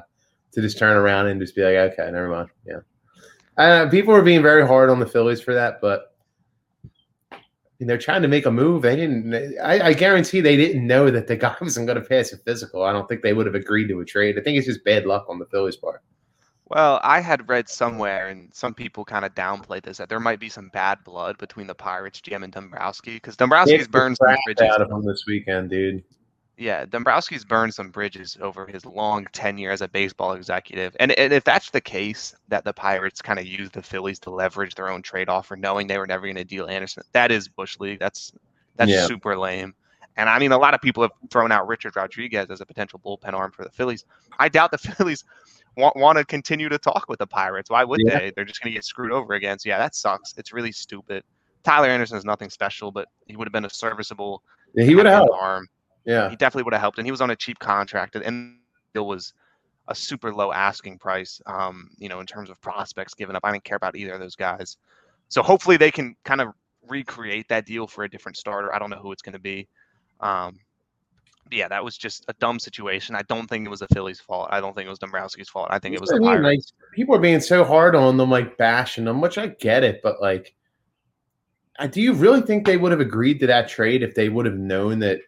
to 0.51 0.61
just 0.61 0.77
turn 0.77 0.95
around 0.95 1.27
and 1.27 1.41
just 1.41 1.55
be 1.55 1.63
like, 1.63 1.75
okay, 1.93 2.09
never 2.11 2.29
mind. 2.29 2.49
Yeah. 2.65 2.79
Uh, 3.57 3.89
people 3.89 4.13
were 4.13 4.21
being 4.21 4.41
very 4.41 4.65
hard 4.65 4.89
on 4.89 4.99
the 4.99 5.05
Phillies 5.05 5.41
for 5.41 5.53
that, 5.53 5.79
but 5.81 6.13
they're 7.79 7.97
trying 7.97 8.21
to 8.21 8.27
make 8.27 8.45
a 8.45 8.51
move. 8.51 8.81
They 8.81 8.95
didn't. 8.95 9.57
I, 9.61 9.87
I 9.87 9.93
guarantee 9.93 10.41
they 10.41 10.55
didn't 10.55 10.85
know 10.85 11.11
that 11.11 11.27
the 11.27 11.35
guy 11.35 11.55
wasn't 11.61 11.87
going 11.87 12.01
to 12.01 12.07
pass 12.07 12.31
a 12.31 12.37
physical. 12.37 12.83
I 12.83 12.93
don't 12.93 13.07
think 13.07 13.21
they 13.21 13.33
would 13.33 13.45
have 13.45 13.55
agreed 13.55 13.87
to 13.89 13.99
a 13.99 14.05
trade. 14.05 14.37
I 14.37 14.41
think 14.41 14.57
it's 14.57 14.67
just 14.67 14.83
bad 14.83 15.05
luck 15.05 15.25
on 15.29 15.39
the 15.39 15.45
Phillies' 15.45 15.75
part. 15.75 16.01
Well, 16.73 16.99
I 17.03 17.19
had 17.19 17.47
read 17.47 17.69
somewhere, 17.69 18.29
and 18.29 18.49
some 18.51 18.73
people 18.73 19.05
kind 19.05 19.25
of 19.25 19.35
downplayed 19.35 19.83
this, 19.83 19.97
that 19.97 20.09
there 20.09 20.19
might 20.19 20.39
be 20.39 20.49
some 20.49 20.69
bad 20.69 21.03
blood 21.03 21.37
between 21.37 21.67
the 21.67 21.75
Pirates 21.75 22.19
GM 22.19 22.43
and 22.43 22.51
Dombrowski 22.51 23.13
because 23.13 23.35
Dombrowski's 23.35 23.87
burned 23.87 24.17
some 24.17 24.35
bridges 24.45 24.63
out 24.63 24.81
of 24.81 24.89
him 24.89 25.03
this 25.03 25.25
weekend, 25.27 25.69
dude. 25.69 26.03
Yeah, 26.57 26.85
Dombrowski's 26.85 27.45
burned 27.45 27.73
some 27.75 27.89
bridges 27.89 28.37
over 28.41 28.65
his 28.65 28.85
long 28.85 29.27
tenure 29.33 29.69
as 29.69 29.81
a 29.81 29.87
baseball 29.87 30.33
executive. 30.33 30.95
And, 30.99 31.11
and 31.11 31.31
if 31.31 31.43
that's 31.43 31.69
the 31.69 31.81
case, 31.81 32.35
that 32.47 32.63
the 32.63 32.73
Pirates 32.73 33.21
kind 33.21 33.37
of 33.37 33.45
used 33.45 33.73
the 33.73 33.83
Phillies 33.83 34.19
to 34.19 34.31
leverage 34.31 34.73
their 34.73 34.89
own 34.89 35.03
trade 35.03 35.29
offer, 35.29 35.55
knowing 35.55 35.85
they 35.85 35.97
were 35.99 36.07
never 36.07 36.25
going 36.25 36.35
to 36.35 36.43
deal 36.43 36.67
Anderson, 36.67 37.03
that 37.11 37.31
is 37.31 37.47
Bush 37.47 37.79
League. 37.79 37.99
That's 37.99 38.33
that's 38.75 38.89
yeah. 38.89 39.05
super 39.05 39.37
lame. 39.37 39.75
And 40.15 40.29
I 40.29 40.39
mean, 40.39 40.51
a 40.51 40.57
lot 40.57 40.73
of 40.73 40.81
people 40.81 41.03
have 41.03 41.11
thrown 41.29 41.51
out 41.51 41.67
Richard 41.67 41.95
Rodriguez 41.95 42.49
as 42.49 42.61
a 42.61 42.65
potential 42.65 42.99
bullpen 43.03 43.33
arm 43.33 43.51
for 43.51 43.63
the 43.63 43.71
Phillies. 43.71 44.05
I 44.39 44.49
doubt 44.49 44.71
the 44.71 44.77
Phillies 44.79 45.23
want, 45.77 45.95
want 45.95 46.17
to 46.17 46.25
continue 46.25 46.69
to 46.69 46.77
talk 46.77 47.05
with 47.07 47.19
the 47.19 47.27
Pirates. 47.27 47.69
Why 47.69 47.83
would 47.83 48.01
yeah. 48.03 48.19
they? 48.19 48.31
They're 48.35 48.45
just 48.45 48.61
going 48.61 48.71
to 48.71 48.75
get 48.75 48.85
screwed 48.85 49.11
over 49.11 49.33
again. 49.33 49.59
So, 49.59 49.69
yeah, 49.69 49.77
that 49.77 49.95
sucks. 49.95 50.33
It's 50.37 50.53
really 50.53 50.71
stupid. 50.71 51.23
Tyler 51.63 51.87
Anderson 51.87 52.17
is 52.17 52.25
nothing 52.25 52.49
special, 52.49 52.91
but 52.91 53.07
he 53.27 53.35
would 53.35 53.47
have 53.47 53.53
been 53.53 53.65
a 53.65 53.69
serviceable 53.69 54.43
yeah, 54.73 54.85
he 54.85 54.95
would 54.95 55.05
have 55.05 55.29
arm. 55.29 55.67
Yeah, 56.05 56.29
he 56.29 56.35
definitely 56.35 56.63
would 56.63 56.73
have 56.73 56.81
helped, 56.81 56.97
and 56.97 57.07
he 57.07 57.11
was 57.11 57.21
on 57.21 57.29
a 57.29 57.35
cheap 57.35 57.59
contract, 57.59 58.15
and 58.15 58.57
it 58.93 58.99
was 58.99 59.33
a 59.87 59.95
super 59.95 60.33
low 60.33 60.51
asking 60.51 60.99
price. 60.99 61.41
Um, 61.45 61.89
you 61.97 62.09
know, 62.09 62.19
in 62.19 62.25
terms 62.25 62.49
of 62.49 62.59
prospects 62.61 63.13
given 63.13 63.35
up, 63.35 63.43
I 63.45 63.51
didn't 63.51 63.63
care 63.63 63.77
about 63.77 63.95
either 63.95 64.13
of 64.13 64.19
those 64.19 64.35
guys. 64.35 64.77
So 65.29 65.41
hopefully 65.41 65.77
they 65.77 65.91
can 65.91 66.15
kind 66.25 66.41
of 66.41 66.49
recreate 66.87 67.47
that 67.49 67.65
deal 67.65 67.87
for 67.87 68.03
a 68.03 68.09
different 68.09 68.37
starter. 68.37 68.73
I 68.73 68.79
don't 68.79 68.89
know 68.89 68.99
who 68.99 69.11
it's 69.11 69.21
going 69.21 69.33
to 69.33 69.39
be. 69.39 69.67
Um, 70.19 70.59
yeah, 71.51 71.67
that 71.67 71.83
was 71.83 71.97
just 71.97 72.25
a 72.27 72.33
dumb 72.33 72.59
situation. 72.59 73.15
I 73.15 73.21
don't 73.23 73.47
think 73.47 73.65
it 73.65 73.69
was 73.69 73.81
the 73.81 73.87
Phillies' 73.93 74.19
fault. 74.19 74.49
I 74.51 74.59
don't 74.59 74.75
think 74.75 74.87
it 74.87 74.89
was 74.89 74.99
Dombrowski's 74.99 75.49
fault. 75.49 75.67
I 75.69 75.79
think 75.79 75.95
it 75.95 76.01
was 76.01 76.09
the 76.09 76.19
Pirates. 76.19 76.43
Like, 76.43 76.91
people 76.93 77.15
are 77.15 77.19
being 77.19 77.41
so 77.41 77.63
hard 77.63 77.95
on 77.95 78.17
them, 78.17 78.29
like 78.29 78.57
bashing 78.57 79.05
them, 79.05 79.21
which 79.21 79.37
I 79.37 79.47
get 79.47 79.83
it, 79.83 80.01
but 80.03 80.21
like, 80.21 80.55
do 81.91 82.01
you 82.01 82.13
really 82.13 82.41
think 82.41 82.65
they 82.65 82.77
would 82.77 82.91
have 82.91 83.01
agreed 83.01 83.39
to 83.39 83.47
that 83.47 83.67
trade 83.67 84.03
if 84.03 84.15
they 84.15 84.29
would 84.29 84.45
have 84.45 84.57
known 84.57 84.99
that 84.99 85.19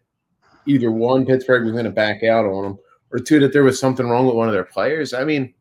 either 0.65 0.91
one, 0.91 1.25
Pittsburgh 1.25 1.63
was 1.63 1.73
going 1.73 1.85
to 1.85 1.91
back 1.91 2.23
out 2.23 2.45
on 2.45 2.63
them, 2.63 2.79
or 3.11 3.19
two, 3.19 3.39
that 3.39 3.53
there 3.53 3.63
was 3.63 3.79
something 3.79 4.07
wrong 4.07 4.25
with 4.25 4.35
one 4.35 4.47
of 4.47 4.53
their 4.53 4.63
players. 4.63 5.13
I 5.13 5.23
mean, 5.23 5.53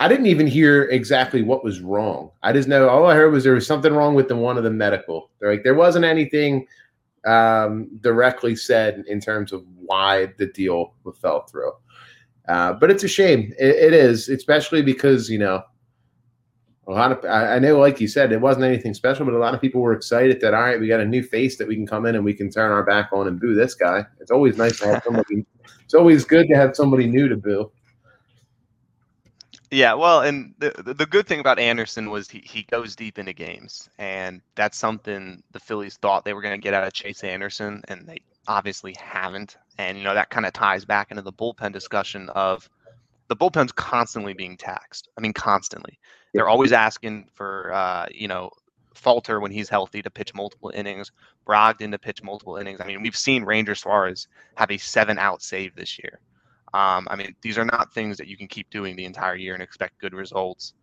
I 0.00 0.08
didn't 0.08 0.26
even 0.26 0.46
hear 0.46 0.84
exactly 0.84 1.42
what 1.42 1.64
was 1.64 1.80
wrong. 1.80 2.30
I 2.42 2.52
just 2.52 2.68
know 2.68 2.88
all 2.88 3.06
I 3.06 3.14
heard 3.14 3.32
was 3.32 3.44
there 3.44 3.54
was 3.54 3.66
something 3.66 3.92
wrong 3.92 4.14
with 4.14 4.28
the 4.28 4.36
one 4.36 4.58
of 4.58 4.64
the 4.64 4.70
medical. 4.70 5.30
They're 5.38 5.52
like 5.52 5.62
there 5.62 5.74
wasn't 5.74 6.04
anything 6.04 6.66
um, 7.26 7.88
directly 8.00 8.56
said 8.56 9.04
in 9.06 9.20
terms 9.20 9.52
of 9.52 9.64
why 9.76 10.32
the 10.38 10.46
deal 10.46 10.94
fell 11.20 11.42
through. 11.42 11.72
Uh, 12.48 12.74
but 12.74 12.90
it's 12.90 13.04
a 13.04 13.08
shame. 13.08 13.52
It, 13.58 13.76
it 13.76 13.92
is, 13.94 14.28
especially 14.28 14.82
because 14.82 15.30
you 15.30 15.38
know 15.38 15.62
a 16.86 16.92
lot 16.92 17.12
of 17.12 17.24
I, 17.24 17.58
know, 17.58 17.78
like 17.78 18.00
you 18.00 18.08
said, 18.08 18.32
it 18.32 18.40
wasn't 18.40 18.66
anything 18.66 18.92
special, 18.92 19.24
but 19.24 19.34
a 19.34 19.38
lot 19.38 19.54
of 19.54 19.60
people 19.60 19.80
were 19.80 19.94
excited 19.94 20.40
that 20.40 20.52
all 20.52 20.60
right, 20.60 20.78
we 20.78 20.86
got 20.86 21.00
a 21.00 21.04
new 21.04 21.22
face 21.22 21.56
that 21.56 21.66
we 21.66 21.76
can 21.76 21.86
come 21.86 22.04
in 22.04 22.14
and 22.14 22.24
we 22.24 22.34
can 22.34 22.50
turn 22.50 22.70
our 22.70 22.84
back 22.84 23.10
on 23.12 23.26
and 23.26 23.40
boo 23.40 23.54
this 23.54 23.74
guy. 23.74 24.04
It's 24.20 24.30
always 24.30 24.58
nice 24.58 24.78
to 24.80 24.88
have 24.88 25.02
somebody. 25.04 25.46
it's 25.82 25.94
always 25.94 26.24
good 26.24 26.46
to 26.48 26.56
have 26.56 26.76
somebody 26.76 27.06
new 27.06 27.28
to 27.28 27.36
boo. 27.36 27.70
Yeah, 29.70 29.94
well, 29.94 30.20
and 30.20 30.54
the 30.58 30.94
the 30.96 31.06
good 31.06 31.26
thing 31.26 31.40
about 31.40 31.58
Anderson 31.58 32.10
was 32.10 32.28
he, 32.28 32.40
he 32.40 32.62
goes 32.62 32.94
deep 32.94 33.18
into 33.18 33.32
games, 33.32 33.88
and 33.98 34.40
that's 34.54 34.78
something 34.78 35.42
the 35.52 35.60
Phillies 35.60 35.96
thought 35.96 36.24
they 36.24 36.34
were 36.34 36.42
going 36.42 36.58
to 36.58 36.62
get 36.62 36.74
out 36.74 36.86
of 36.86 36.92
Chase 36.92 37.24
Anderson, 37.24 37.82
and 37.88 38.06
they 38.06 38.20
obviously 38.46 38.94
haven't. 39.00 39.56
And 39.78 39.98
you 39.98 40.04
know 40.04 40.14
that 40.14 40.30
kind 40.30 40.46
of 40.46 40.52
ties 40.52 40.84
back 40.84 41.10
into 41.10 41.22
the 41.22 41.32
bullpen 41.32 41.72
discussion 41.72 42.28
of 42.30 42.68
the 43.28 43.36
bullpen's 43.36 43.72
constantly 43.72 44.34
being 44.34 44.56
taxed. 44.56 45.08
I 45.16 45.20
mean, 45.20 45.32
constantly. 45.32 45.98
They're 46.32 46.48
always 46.48 46.72
asking 46.72 47.28
for, 47.34 47.72
uh, 47.72 48.06
you 48.12 48.28
know, 48.28 48.50
Falter 48.94 49.40
when 49.40 49.50
he's 49.50 49.68
healthy 49.68 50.02
to 50.02 50.10
pitch 50.10 50.34
multiple 50.34 50.70
innings, 50.74 51.10
Brogdon 51.46 51.90
to 51.92 51.98
pitch 51.98 52.22
multiple 52.22 52.56
innings. 52.56 52.80
I 52.80 52.86
mean, 52.86 53.02
we've 53.02 53.16
seen 53.16 53.44
Ranger 53.44 53.74
Suarez 53.74 54.28
have 54.56 54.70
a 54.70 54.78
seven 54.78 55.18
out 55.18 55.42
save 55.42 55.74
this 55.74 55.98
year. 55.98 56.20
Um, 56.74 57.06
I 57.08 57.14
mean, 57.14 57.36
these 57.40 57.56
are 57.56 57.64
not 57.64 57.94
things 57.94 58.16
that 58.16 58.26
you 58.26 58.36
can 58.36 58.48
keep 58.48 58.68
doing 58.68 58.96
the 58.96 59.04
entire 59.04 59.36
year 59.36 59.54
and 59.54 59.62
expect 59.62 60.00
good 60.00 60.12
results. 60.12 60.74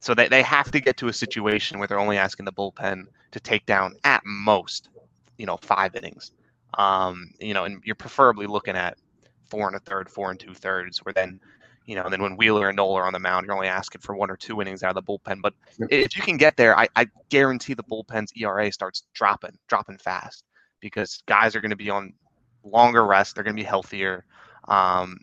So 0.00 0.14
they, 0.14 0.28
they 0.28 0.42
have 0.42 0.70
to 0.70 0.80
get 0.80 0.98
to 0.98 1.08
a 1.08 1.12
situation 1.12 1.78
where 1.78 1.88
they're 1.88 1.98
only 1.98 2.18
asking 2.18 2.44
the 2.44 2.52
bullpen 2.52 3.04
to 3.30 3.40
take 3.40 3.64
down 3.64 3.96
at 4.04 4.20
most, 4.26 4.90
you 5.38 5.46
know, 5.46 5.56
five 5.56 5.96
innings. 5.96 6.32
Um, 6.76 7.32
you 7.40 7.54
know, 7.54 7.64
and 7.64 7.80
you're 7.84 7.94
preferably 7.94 8.46
looking 8.46 8.76
at 8.76 8.98
four 9.48 9.66
and 9.66 9.76
a 9.76 9.80
third, 9.80 10.10
four 10.10 10.30
and 10.30 10.38
two 10.38 10.52
thirds, 10.52 10.98
where 10.98 11.14
then 11.14 11.40
you 11.86 11.96
know, 11.96 12.08
then 12.08 12.22
when 12.22 12.36
Wheeler 12.36 12.68
and 12.68 12.76
Nola 12.76 13.00
are 13.00 13.06
on 13.06 13.12
the 13.12 13.18
mound, 13.18 13.46
you're 13.46 13.54
only 13.54 13.66
asking 13.66 14.02
for 14.02 14.14
one 14.14 14.30
or 14.30 14.36
two 14.36 14.60
innings 14.60 14.84
out 14.84 14.96
of 14.96 15.04
the 15.04 15.12
bullpen. 15.12 15.40
But 15.42 15.54
if 15.90 16.16
you 16.16 16.22
can 16.22 16.36
get 16.36 16.56
there, 16.56 16.78
I, 16.78 16.86
I 16.94 17.08
guarantee 17.30 17.74
the 17.74 17.82
bullpen's 17.82 18.32
ERA 18.36 18.70
starts 18.70 19.06
dropping, 19.12 19.58
dropping 19.66 19.98
fast 19.98 20.44
because 20.78 21.22
guys 21.26 21.56
are 21.56 21.60
going 21.60 21.70
to 21.70 21.76
be 21.76 21.90
on 21.90 22.12
longer 22.62 23.04
rest. 23.04 23.34
They're 23.34 23.42
going 23.42 23.56
to 23.56 23.60
be 23.60 23.66
healthier. 23.66 24.24
Um, 24.68 25.18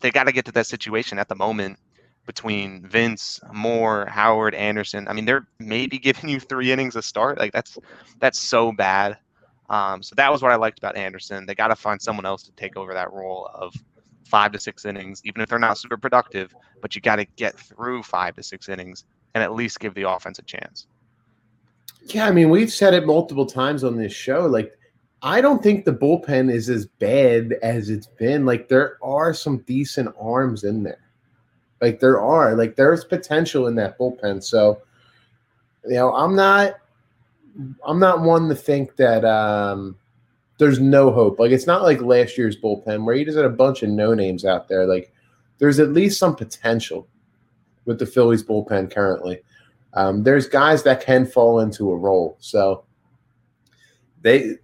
they 0.00 0.10
got 0.10 0.24
to 0.24 0.32
get 0.32 0.44
to 0.46 0.52
that 0.52 0.66
situation 0.66 1.18
at 1.18 1.28
the 1.28 1.34
moment 1.34 1.78
between 2.26 2.86
Vince, 2.86 3.40
Moore, 3.52 4.06
Howard, 4.06 4.54
Anderson. 4.54 5.06
I 5.08 5.12
mean, 5.12 5.24
they're 5.24 5.46
maybe 5.58 5.98
giving 6.08 6.30
you 6.30 6.40
three 6.40 6.72
innings 6.72 6.96
a 6.96 7.02
start. 7.02 7.38
Like 7.38 7.52
that's 7.52 7.78
that's 8.20 8.40
so 8.40 8.72
bad. 8.72 9.18
Um, 9.70 10.02
so 10.02 10.14
that 10.16 10.30
was 10.30 10.42
what 10.42 10.52
I 10.52 10.56
liked 10.56 10.78
about 10.78 10.96
Anderson. 10.96 11.46
They 11.46 11.54
got 11.54 11.68
to 11.68 11.76
find 11.76 12.00
someone 12.00 12.26
else 12.26 12.42
to 12.44 12.52
take 12.52 12.76
over 12.76 12.92
that 12.92 13.12
role 13.12 13.48
of 13.54 13.74
five 14.24 14.52
to 14.52 14.60
six 14.60 14.84
innings, 14.84 15.22
even 15.24 15.40
if 15.40 15.48
they're 15.48 15.58
not 15.58 15.78
super 15.78 15.96
productive, 15.96 16.54
but 16.82 16.94
you 16.94 17.00
got 17.00 17.16
to 17.16 17.24
get 17.36 17.58
through 17.58 18.02
five 18.02 18.36
to 18.36 18.42
six 18.42 18.68
innings 18.68 19.04
and 19.34 19.42
at 19.42 19.54
least 19.54 19.80
give 19.80 19.94
the 19.94 20.08
offense 20.08 20.38
a 20.38 20.42
chance. 20.42 20.86
Yeah, 22.06 22.26
I 22.26 22.32
mean, 22.32 22.50
we've 22.50 22.72
said 22.72 22.92
it 22.92 23.06
multiple 23.06 23.46
times 23.46 23.84
on 23.84 23.96
this 23.96 24.12
show. 24.12 24.46
Like, 24.46 24.76
I 25.24 25.40
don't 25.40 25.62
think 25.62 25.84
the 25.84 25.92
bullpen 25.92 26.52
is 26.52 26.68
as 26.68 26.86
bad 26.86 27.54
as 27.62 27.88
it's 27.88 28.06
been. 28.06 28.44
Like, 28.44 28.68
there 28.68 28.98
are 29.02 29.32
some 29.32 29.58
decent 29.66 30.14
arms 30.20 30.64
in 30.64 30.82
there. 30.82 31.00
Like, 31.80 31.98
there 31.98 32.20
are. 32.20 32.54
Like, 32.54 32.76
there's 32.76 33.04
potential 33.04 33.66
in 33.66 33.74
that 33.76 33.98
bullpen. 33.98 34.44
So, 34.44 34.82
you 35.86 35.94
know, 35.94 36.14
I'm 36.14 36.36
not. 36.36 36.74
I'm 37.86 38.00
not 38.00 38.20
one 38.20 38.48
to 38.48 38.54
think 38.54 38.96
that 38.96 39.24
um, 39.24 39.96
there's 40.58 40.80
no 40.80 41.10
hope. 41.10 41.38
Like 41.38 41.50
it's 41.50 41.66
not 41.66 41.82
like 41.82 42.00
last 42.00 42.38
year's 42.38 42.56
bullpen 42.56 43.04
where 43.04 43.14
you 43.14 43.24
just 43.24 43.36
had 43.36 43.46
a 43.46 43.50
bunch 43.50 43.82
of 43.82 43.90
no 43.90 44.14
names 44.14 44.44
out 44.44 44.68
there. 44.68 44.86
Like 44.86 45.12
there's 45.58 45.78
at 45.78 45.92
least 45.92 46.18
some 46.18 46.36
potential 46.36 47.08
with 47.84 47.98
the 47.98 48.06
Phillies 48.06 48.42
bullpen 48.42 48.92
currently. 48.92 49.42
Um, 49.94 50.22
there's 50.22 50.48
guys 50.48 50.82
that 50.84 51.04
can 51.04 51.26
fall 51.26 51.60
into 51.60 51.90
a 51.90 51.96
role. 51.96 52.36
So 52.40 52.84
they, 54.22 54.56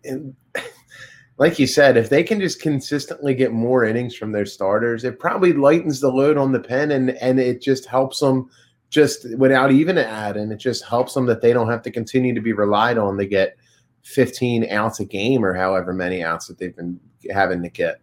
like 1.40 1.58
you 1.58 1.66
said, 1.66 1.96
if 1.96 2.10
they 2.10 2.22
can 2.22 2.38
just 2.38 2.60
consistently 2.60 3.32
get 3.32 3.50
more 3.50 3.82
innings 3.82 4.14
from 4.14 4.30
their 4.30 4.44
starters, 4.44 5.04
it 5.04 5.18
probably 5.18 5.54
lightens 5.54 5.98
the 5.98 6.12
load 6.12 6.36
on 6.36 6.52
the 6.52 6.60
pen 6.60 6.90
and 6.90 7.10
and 7.12 7.40
it 7.40 7.62
just 7.62 7.86
helps 7.86 8.20
them 8.20 8.50
just 8.90 9.26
without 9.38 9.72
even 9.72 9.96
an 9.96 10.06
ad, 10.06 10.36
and 10.36 10.52
it 10.52 10.58
just 10.58 10.84
helps 10.84 11.14
them 11.14 11.24
that 11.26 11.40
they 11.40 11.54
don't 11.54 11.70
have 11.70 11.80
to 11.82 11.90
continue 11.90 12.34
to 12.34 12.42
be 12.42 12.52
relied 12.52 12.98
on 12.98 13.16
to 13.16 13.24
get 13.24 13.56
15 14.02 14.68
outs 14.70 15.00
a 15.00 15.04
game 15.04 15.42
or 15.42 15.54
however 15.54 15.94
many 15.94 16.22
outs 16.22 16.46
that 16.46 16.58
they've 16.58 16.76
been 16.76 17.00
having 17.32 17.62
to 17.62 17.70
get. 17.70 18.00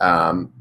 Um, 0.00 0.52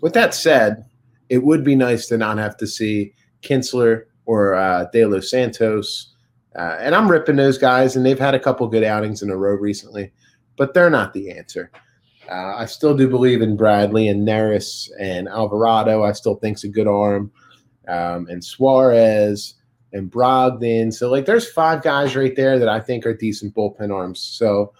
with 0.00 0.14
that 0.14 0.34
said, 0.34 0.86
it 1.28 1.44
would 1.44 1.62
be 1.62 1.76
nice 1.76 2.06
to 2.06 2.16
not 2.16 2.38
have 2.38 2.56
to 2.56 2.66
see 2.66 3.14
Kintzler 3.42 4.06
or 4.24 4.54
uh, 4.54 4.86
De 4.92 5.04
Los 5.04 5.30
Santos. 5.30 6.14
Uh, 6.56 6.78
and 6.80 6.94
I'm 6.94 7.10
ripping 7.10 7.36
those 7.36 7.58
guys, 7.58 7.94
and 7.94 8.04
they've 8.04 8.18
had 8.18 8.34
a 8.34 8.40
couple 8.40 8.66
good 8.68 8.84
outings 8.84 9.22
in 9.22 9.30
a 9.30 9.36
row 9.36 9.54
recently, 9.54 10.12
but 10.56 10.74
they're 10.74 10.90
not 10.90 11.12
the 11.12 11.30
answer. 11.30 11.70
Uh, 12.30 12.54
I 12.56 12.66
still 12.66 12.96
do 12.96 13.08
believe 13.08 13.42
in 13.42 13.56
Bradley 13.56 14.08
and 14.08 14.26
Neris 14.26 14.88
and 14.98 15.28
Alvarado. 15.28 16.04
I 16.04 16.12
still 16.12 16.36
think's 16.36 16.64
a 16.64 16.68
good 16.68 16.86
arm, 16.86 17.30
um, 17.88 18.26
and 18.28 18.42
Suarez 18.42 19.54
and 19.92 20.10
Brogdon. 20.10 20.92
So 20.92 21.10
like 21.10 21.26
there's 21.26 21.50
five 21.50 21.82
guys 21.82 22.16
right 22.16 22.34
there 22.34 22.58
that 22.58 22.68
I 22.68 22.80
think 22.80 23.06
are 23.06 23.14
decent 23.14 23.54
bullpen 23.54 23.92
arms. 23.94 24.20
So 24.20 24.72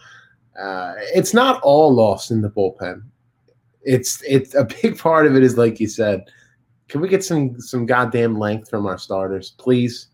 uh, 0.61 0.95
it's 1.15 1.35
not 1.35 1.61
all 1.63 1.95
lost 1.95 2.31
in 2.31 2.43
the 2.43 2.51
bullpen. 2.51 3.03
It's 3.83 4.23
it's 4.23 4.55
a 4.55 4.65
big 4.83 4.99
part 4.99 5.27
of 5.27 5.37
it 5.37 5.43
is 5.43 5.59
like 5.59 5.81
you 5.81 5.89
said. 5.89 6.25
Can 6.89 7.01
we 7.01 7.09
get 7.09 7.25
some 7.25 7.61
some 7.61 7.87
goddamn 7.87 8.39
length 8.39 8.69
from 8.69 8.87
our 8.87 8.99
starters, 8.99 9.53
please? 9.59 10.09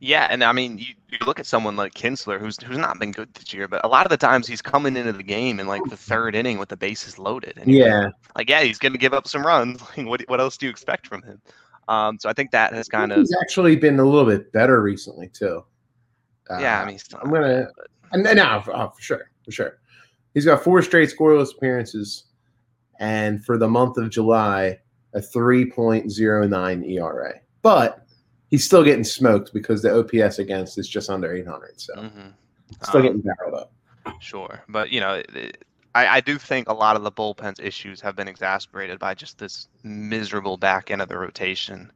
Yeah, 0.00 0.28
and 0.30 0.44
I 0.44 0.52
mean, 0.52 0.78
you, 0.78 0.94
you 1.10 1.18
look 1.26 1.40
at 1.40 1.46
someone 1.46 1.74
like 1.74 1.94
Kintzler, 1.94 2.38
who's 2.38 2.56
who's 2.62 2.78
not 2.78 3.00
been 3.00 3.10
good 3.10 3.34
this 3.34 3.52
year, 3.52 3.66
but 3.66 3.84
a 3.84 3.88
lot 3.88 4.06
of 4.06 4.10
the 4.10 4.16
times 4.16 4.46
he's 4.46 4.62
coming 4.62 4.96
into 4.96 5.12
the 5.12 5.24
game 5.24 5.58
in 5.58 5.66
like 5.66 5.82
the 5.88 5.96
third 5.96 6.36
inning 6.36 6.58
with 6.58 6.68
the 6.68 6.76
bases 6.76 7.18
loaded. 7.18 7.58
And 7.58 7.72
yeah, 7.72 8.04
like, 8.04 8.12
like, 8.36 8.50
yeah, 8.50 8.62
he's 8.62 8.78
going 8.78 8.92
to 8.92 8.98
give 8.98 9.12
up 9.12 9.26
some 9.26 9.44
runs. 9.44 9.80
what 9.96 10.22
what 10.28 10.40
else 10.40 10.56
do 10.56 10.66
you 10.66 10.70
expect 10.70 11.06
from 11.06 11.22
him? 11.22 11.40
Um, 11.88 12.18
so 12.20 12.28
I 12.28 12.32
think 12.32 12.52
that 12.52 12.72
has 12.74 12.88
kind 12.88 13.10
of 13.10 13.18
he's 13.18 13.34
actually 13.40 13.74
been 13.74 13.98
a 13.98 14.04
little 14.04 14.26
bit 14.26 14.52
better 14.52 14.80
recently 14.82 15.28
too. 15.28 15.64
Uh, 16.48 16.58
yeah, 16.58 16.80
I 16.80 16.86
mean, 16.86 16.98
I'm 17.20 17.30
gonna 17.30 17.68
and 18.12 18.22
now 18.22 18.62
oh, 18.72 18.90
for 18.90 19.02
sure, 19.02 19.30
for 19.44 19.50
sure. 19.50 19.78
He's 20.34 20.44
got 20.44 20.62
four 20.62 20.80
straight 20.82 21.10
scoreless 21.10 21.56
appearances, 21.56 22.24
and 23.00 23.44
for 23.44 23.58
the 23.58 23.68
month 23.68 23.96
of 23.96 24.10
July, 24.10 24.78
a 25.14 25.18
3.09 25.18 26.88
ERA. 26.88 27.34
But 27.62 28.06
he's 28.50 28.64
still 28.64 28.84
getting 28.84 29.04
smoked 29.04 29.52
because 29.52 29.82
the 29.82 29.98
OPS 29.98 30.38
against 30.38 30.78
is 30.78 30.88
just 30.88 31.10
under 31.10 31.32
800. 31.32 31.80
So 31.80 31.94
mm-hmm. 31.94 32.28
still 32.82 32.96
um, 32.96 33.02
getting 33.02 33.20
barreled 33.20 33.54
up. 33.54 33.72
Sure, 34.20 34.62
but 34.68 34.90
you 34.90 35.00
know, 35.00 35.22
it, 35.34 35.64
I, 35.94 36.06
I, 36.16 36.20
do 36.20 36.38
think 36.38 36.68
a 36.68 36.72
lot 36.72 36.96
of 36.96 37.02
the 37.02 37.10
bullpen's 37.10 37.60
issues 37.60 38.00
have 38.00 38.14
been 38.14 38.28
exacerbated 38.28 38.98
by 38.98 39.14
just 39.14 39.38
this 39.38 39.68
miserable 39.82 40.56
back 40.56 40.90
end 40.90 41.02
of 41.02 41.08
the 41.08 41.18
rotation. 41.18 41.90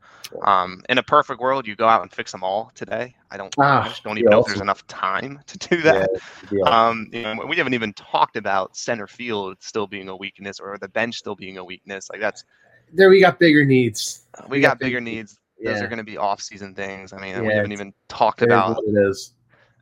Um, 0.45 0.83
in 0.89 0.99
a 0.99 1.03
perfect 1.03 1.41
world, 1.41 1.67
you 1.67 1.77
go 1.77 1.87
out 1.87 2.03
and 2.03 2.11
fix 2.11 2.33
them 2.33 2.43
all 2.43 2.73
today. 2.75 3.15
I 3.31 3.37
don't, 3.37 3.55
ah, 3.59 3.85
I 3.85 3.89
just 3.89 4.03
don't 4.03 4.19
even 4.19 4.31
know 4.31 4.41
awesome. 4.41 4.51
if 4.51 4.57
there's 4.57 4.63
enough 4.63 4.87
time 4.87 5.41
to 5.47 5.59
do 5.59 5.83
that. 5.83 6.11
Yeah, 6.51 6.65
um, 6.65 7.09
you 7.13 7.23
know, 7.23 7.47
we 7.47 7.57
haven't 7.57 7.75
even 7.75 7.93
talked 7.93 8.37
about 8.37 8.77
center 8.77 9.07
field 9.07 9.59
still 9.61 9.87
being 9.87 10.09
a 10.09 10.17
weakness 10.17 10.59
or 10.59 10.79
the 10.79 10.89
bench 10.89 11.17
still 11.17 11.37
being 11.37 11.59
a 11.59 11.65
weakness. 11.65 12.09
Like 12.11 12.21
that's 12.21 12.45
there. 12.93 13.11
We 13.11 13.21
got 13.21 13.39
bigger 13.39 13.65
needs. 13.65 14.25
We, 14.49 14.57
we 14.57 14.61
got, 14.61 14.71
got, 14.71 14.81
bigger 14.81 15.01
needs. 15.01 15.39
Yeah. 15.63 15.85
are 15.85 15.89
going 15.89 15.99
to 15.99 16.05
be 16.05 16.17
off-season 16.17 16.75
things. 16.75 17.13
I 17.13 17.19
mean, 17.19 17.35
yeah, 17.35 17.41
we 17.43 17.53
haven't 17.53 17.73
even 17.73 17.93
talked 18.09 18.43
about 18.43 18.79
it 18.87 19.09
is 19.09 19.35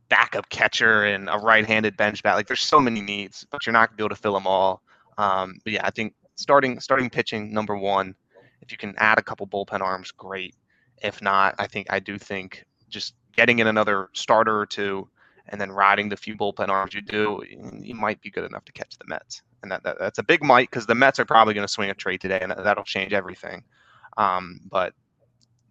backup 0.09 0.49
catcher 0.51 1.05
and 1.05 1.29
a 1.31 1.39
right-handed 1.39 1.97
bench 1.97 2.23
bat. 2.23 2.35
Like 2.35 2.47
there's 2.47 2.61
so 2.61 2.81
many 2.81 3.01
needs, 3.01 3.47
but 3.51 3.65
you're 3.65 3.73
not 3.73 3.89
gonna 3.89 3.97
be 3.97 4.03
able 4.03 4.15
to 4.15 4.21
fill 4.21 4.35
them 4.35 4.47
all. 4.47 4.83
Um, 5.17 5.59
but 5.65 5.73
yeah, 5.73 5.87
I 5.87 5.91
think 5.91 6.15
starting 6.35 6.81
starting 6.81 7.09
pitching 7.09 7.53
number 7.53 7.77
one. 7.77 8.15
If 8.61 8.71
you 8.71 8.77
can 8.77 8.95
add 8.99 9.19
a 9.19 9.23
couple 9.23 9.47
bullpen 9.47 9.81
arms, 9.81 10.11
great. 10.11 10.55
If 11.03 11.23
not, 11.23 11.55
I 11.59 11.67
think 11.67 11.87
I 11.91 11.99
do 11.99 12.19
think 12.19 12.65
just 12.91 13.15
getting 13.35 13.61
in 13.61 13.69
another 13.69 14.11
starter 14.13 14.59
or 14.59 14.67
two 14.67 15.09
and 15.49 15.61
then 15.61 15.71
riding 15.71 16.09
the 16.09 16.17
few 16.17 16.37
bullpen 16.37 16.69
arms 16.69 16.95
you 16.95 17.01
do, 17.01 17.43
you 17.81 17.95
might 17.95 18.21
be 18.21 18.31
good 18.31 18.45
enough 18.45 18.65
to 18.67 18.73
catch 18.73 18.99
the 18.99 19.05
Mets. 19.09 19.43
And 19.63 19.73
that, 19.73 19.83
that 19.83 19.99
that's 19.99 20.19
a 20.19 20.23
big 20.23 20.43
might 20.43 20.71
because 20.71 20.87
the 20.87 20.95
Mets 20.95 21.19
are 21.19 21.25
probably 21.25 21.55
going 21.55 21.67
to 21.67 21.73
swing 21.73 21.91
a 21.91 21.95
trade 21.95 22.21
today, 22.21 22.39
and 22.41 22.53
that'll 22.53 22.85
change 22.85 23.13
everything. 23.13 23.63
Um, 24.17 24.61
but 24.71 24.95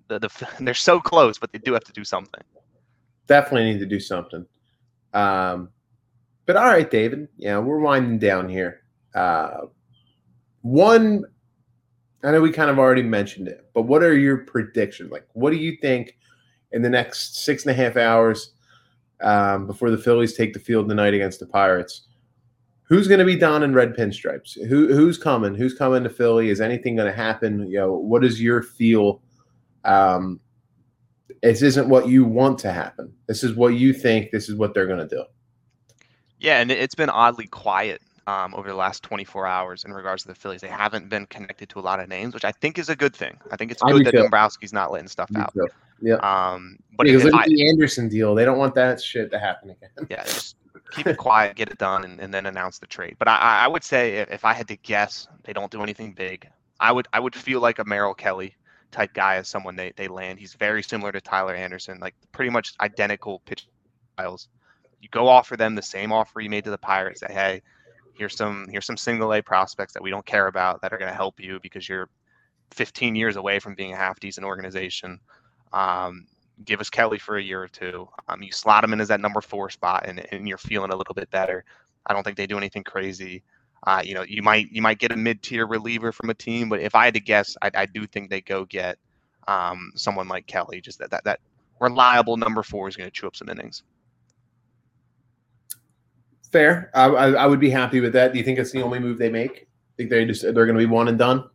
the, 0.09 0.19
the 0.19 0.47
they're 0.59 0.73
so 0.73 0.99
close, 0.99 1.37
but 1.37 1.51
they 1.53 1.59
do 1.59 1.73
have 1.73 1.85
to 1.85 1.93
do 1.93 2.03
something 2.03 2.41
definitely 3.29 3.71
need 3.71 3.79
to 3.79 3.85
do 3.85 4.01
something. 4.01 4.45
Um, 5.13 5.69
but 6.45 6.57
all 6.57 6.65
right, 6.65 6.89
David. 6.89 7.29
Yeah, 7.37 7.59
we're 7.59 7.79
winding 7.79 8.19
down 8.19 8.49
here. 8.49 8.81
Uh, 9.15 9.67
one, 10.61 11.23
I 12.23 12.31
know 12.31 12.41
we 12.41 12.51
kind 12.51 12.69
of 12.69 12.79
already 12.79 13.03
mentioned 13.03 13.47
it, 13.47 13.69
but 13.73 13.83
what 13.83 14.03
are 14.03 14.17
your 14.17 14.39
predictions? 14.39 15.11
Like, 15.11 15.25
what 15.33 15.51
do 15.51 15.57
you 15.57 15.77
think 15.79 16.17
in 16.73 16.81
the 16.81 16.89
next 16.89 17.43
six 17.45 17.65
and 17.65 17.71
a 17.71 17.81
half 17.81 17.95
hours 17.95 18.51
um, 19.21 19.67
before 19.67 19.91
the 19.91 19.97
Phillies 19.97 20.33
take 20.33 20.53
the 20.53 20.59
field 20.59 20.89
tonight 20.89 21.13
against 21.13 21.39
the 21.39 21.45
Pirates? 21.45 22.07
Who's 22.83 23.07
going 23.07 23.19
to 23.19 23.25
be 23.25 23.35
down 23.35 23.61
in 23.61 23.75
red 23.75 23.95
pinstripes? 23.95 24.59
Who 24.67 24.91
who's 24.91 25.19
coming? 25.19 25.53
Who's 25.53 25.75
coming 25.75 26.01
to 26.03 26.09
Philly? 26.09 26.49
Is 26.49 26.59
anything 26.59 26.95
going 26.95 27.07
to 27.07 27.15
happen? 27.15 27.67
You 27.67 27.77
know, 27.77 27.93
what 27.93 28.25
is 28.25 28.41
your 28.41 28.63
feel? 28.63 29.21
Um, 29.85 30.39
this 31.41 31.61
isn't 31.61 31.87
what 31.87 32.07
you 32.07 32.25
want 32.25 32.59
to 32.59 32.71
happen. 32.71 33.13
This 33.27 33.43
is 33.43 33.53
what 33.53 33.69
you 33.69 33.93
think. 33.93 34.31
This 34.31 34.49
is 34.49 34.55
what 34.55 34.73
they're 34.73 34.87
going 34.87 35.07
to 35.07 35.15
do. 35.15 35.23
Yeah, 36.39 36.61
and 36.61 36.71
it's 36.71 36.95
been 36.95 37.09
oddly 37.09 37.47
quiet 37.47 38.01
um, 38.27 38.53
over 38.55 38.67
the 38.67 38.75
last 38.75 39.03
24 39.03 39.47
hours 39.47 39.83
in 39.83 39.93
regards 39.93 40.23
to 40.23 40.29
the 40.29 40.35
Phillies. 40.35 40.61
They 40.61 40.67
haven't 40.67 41.09
been 41.09 41.25
connected 41.25 41.69
to 41.69 41.79
a 41.79 41.81
lot 41.81 41.99
of 41.99 42.07
names, 42.07 42.33
which 42.33 42.45
I 42.45 42.51
think 42.51 42.77
is 42.77 42.89
a 42.89 42.95
good 42.95 43.15
thing. 43.15 43.37
I 43.51 43.57
think 43.57 43.71
it's 43.71 43.81
good 43.81 44.05
that 44.05 44.11
too. 44.11 44.17
Dombrowski's 44.17 44.73
not 44.73 44.91
letting 44.91 45.07
stuff 45.07 45.29
out. 45.35 45.53
Yeah. 46.01 46.15
Um, 46.15 46.77
but 46.95 47.05
because 47.05 47.25
look 47.25 47.33
at 47.33 47.47
the 47.47 47.67
Anderson 47.67 48.07
deal. 48.07 48.35
They 48.35 48.45
don't 48.45 48.57
want 48.57 48.75
that 48.75 49.01
shit 49.01 49.31
to 49.31 49.39
happen 49.39 49.71
again. 49.71 49.89
yeah, 50.09 50.23
just 50.23 50.55
keep 50.91 51.07
it 51.07 51.17
quiet, 51.17 51.55
get 51.55 51.69
it 51.69 51.77
done, 51.77 52.05
and, 52.05 52.19
and 52.19 52.33
then 52.33 52.45
announce 52.45 52.79
the 52.79 52.87
trade. 52.87 53.15
But 53.19 53.27
I, 53.27 53.65
I 53.65 53.67
would 53.67 53.83
say 53.83 54.17
if 54.17 54.45
I 54.45 54.53
had 54.53 54.67
to 54.69 54.77
guess, 54.77 55.27
they 55.43 55.51
don't 55.51 55.71
do 55.71 55.81
anything 55.83 56.13
big. 56.13 56.47
I 56.79 56.91
would 56.91 57.07
I 57.11 57.19
would 57.19 57.35
feel 57.35 57.59
like 57.59 57.79
a 57.79 57.85
Merrill 57.85 58.13
Kelly 58.13 58.55
type 58.91 59.13
guy 59.13 59.35
as 59.35 59.47
someone 59.47 59.75
they, 59.75 59.93
they 59.95 60.07
land. 60.07 60.39
He's 60.39 60.53
very 60.53 60.83
similar 60.83 61.11
to 61.11 61.21
Tyler 61.21 61.55
Anderson, 61.55 61.99
like 61.99 62.15
pretty 62.31 62.51
much 62.51 62.73
identical 62.81 63.41
pitch 63.45 63.67
styles. 64.13 64.47
You 65.01 65.09
go 65.09 65.27
offer 65.27 65.55
them 65.55 65.75
the 65.75 65.81
same 65.81 66.11
offer 66.11 66.41
you 66.41 66.49
made 66.49 66.63
to 66.65 66.71
the 66.71 66.77
Pirates. 66.77 67.21
Say, 67.21 67.31
hey, 67.31 67.61
here's 68.13 68.35
some 68.35 68.67
here's 68.69 68.85
some 68.85 68.97
single 68.97 69.33
A 69.33 69.41
prospects 69.41 69.93
that 69.93 70.03
we 70.03 70.09
don't 70.09 70.25
care 70.25 70.47
about 70.47 70.81
that 70.81 70.91
are 70.91 70.97
going 70.97 71.11
to 71.11 71.15
help 71.15 71.39
you 71.39 71.59
because 71.61 71.87
you're 71.87 72.09
15 72.71 73.15
years 73.15 73.35
away 73.35 73.59
from 73.59 73.75
being 73.75 73.93
a 73.93 73.97
half 73.97 74.19
decent 74.19 74.45
organization. 74.45 75.19
Um, 75.73 76.27
give 76.65 76.81
us 76.81 76.89
Kelly 76.89 77.17
for 77.17 77.37
a 77.37 77.43
year 77.43 77.63
or 77.63 77.67
two. 77.67 78.07
Um, 78.27 78.43
you 78.43 78.51
slot 78.51 78.83
him 78.83 78.93
in 78.93 79.01
as 79.01 79.07
that 79.07 79.21
number 79.21 79.41
four 79.41 79.69
spot, 79.69 80.05
and, 80.05 80.25
and 80.31 80.47
you're 80.47 80.57
feeling 80.57 80.91
a 80.91 80.95
little 80.95 81.13
bit 81.13 81.31
better. 81.31 81.63
I 82.05 82.13
don't 82.13 82.23
think 82.23 82.37
they 82.37 82.47
do 82.47 82.57
anything 82.57 82.83
crazy. 82.83 83.43
Uh, 83.87 84.01
you 84.03 84.13
know, 84.13 84.23
you 84.23 84.41
might 84.41 84.69
you 84.71 84.81
might 84.81 84.99
get 84.99 85.11
a 85.11 85.15
mid 85.15 85.41
tier 85.41 85.65
reliever 85.65 86.11
from 86.11 86.29
a 86.29 86.33
team, 86.33 86.69
but 86.69 86.81
if 86.81 86.95
I 86.95 87.05
had 87.05 87.13
to 87.13 87.19
guess, 87.19 87.55
I, 87.61 87.71
I 87.73 87.85
do 87.85 88.05
think 88.05 88.29
they 88.29 88.41
go 88.41 88.65
get 88.65 88.97
um, 89.47 89.91
someone 89.95 90.27
like 90.27 90.47
Kelly. 90.47 90.81
Just 90.81 90.99
that 90.99 91.11
that, 91.11 91.23
that 91.23 91.39
reliable 91.79 92.37
number 92.37 92.63
four 92.63 92.87
is 92.87 92.95
going 92.95 93.07
to 93.07 93.11
chew 93.11 93.27
up 93.27 93.35
some 93.35 93.49
innings. 93.49 93.83
Fair. 96.51 96.89
I, 96.93 97.05
I, 97.05 97.31
I 97.31 97.45
would 97.45 97.59
be 97.59 97.69
happy 97.69 97.99
with 97.99 98.13
that. 98.13 98.33
Do 98.33 98.39
you 98.39 98.43
think 98.43 98.59
it's 98.59 98.71
the 98.71 98.81
only 98.81 98.99
move 98.99 99.17
they 99.17 99.29
make? 99.29 99.67
Think 99.97 100.09
they 100.09 100.25
just 100.25 100.41
they're 100.41 100.53
going 100.53 100.73
to 100.73 100.79
be 100.79 100.85
one 100.85 101.07
and 101.07 101.17
done? 101.17 101.49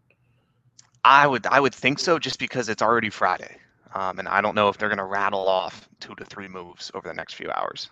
I 1.04 1.26
would 1.26 1.46
I 1.46 1.60
would 1.60 1.74
think 1.74 1.98
so, 1.98 2.18
just 2.18 2.38
because 2.38 2.68
it's 2.68 2.82
already 2.82 3.10
Friday, 3.10 3.56
um, 3.94 4.18
and 4.18 4.28
I 4.28 4.40
don't 4.40 4.54
know 4.54 4.68
if 4.68 4.78
they're 4.78 4.88
going 4.88 4.98
to 4.98 5.04
rattle 5.04 5.46
off 5.46 5.88
two 6.00 6.14
to 6.14 6.24
three 6.24 6.48
moves 6.48 6.90
over 6.94 7.06
the 7.06 7.14
next 7.14 7.34
few 7.34 7.50
hours. 7.50 7.90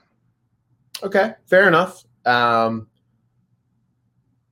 Okay, 1.03 1.35
fair 1.47 1.69
enough. 1.69 2.05
Um, 2.25 2.87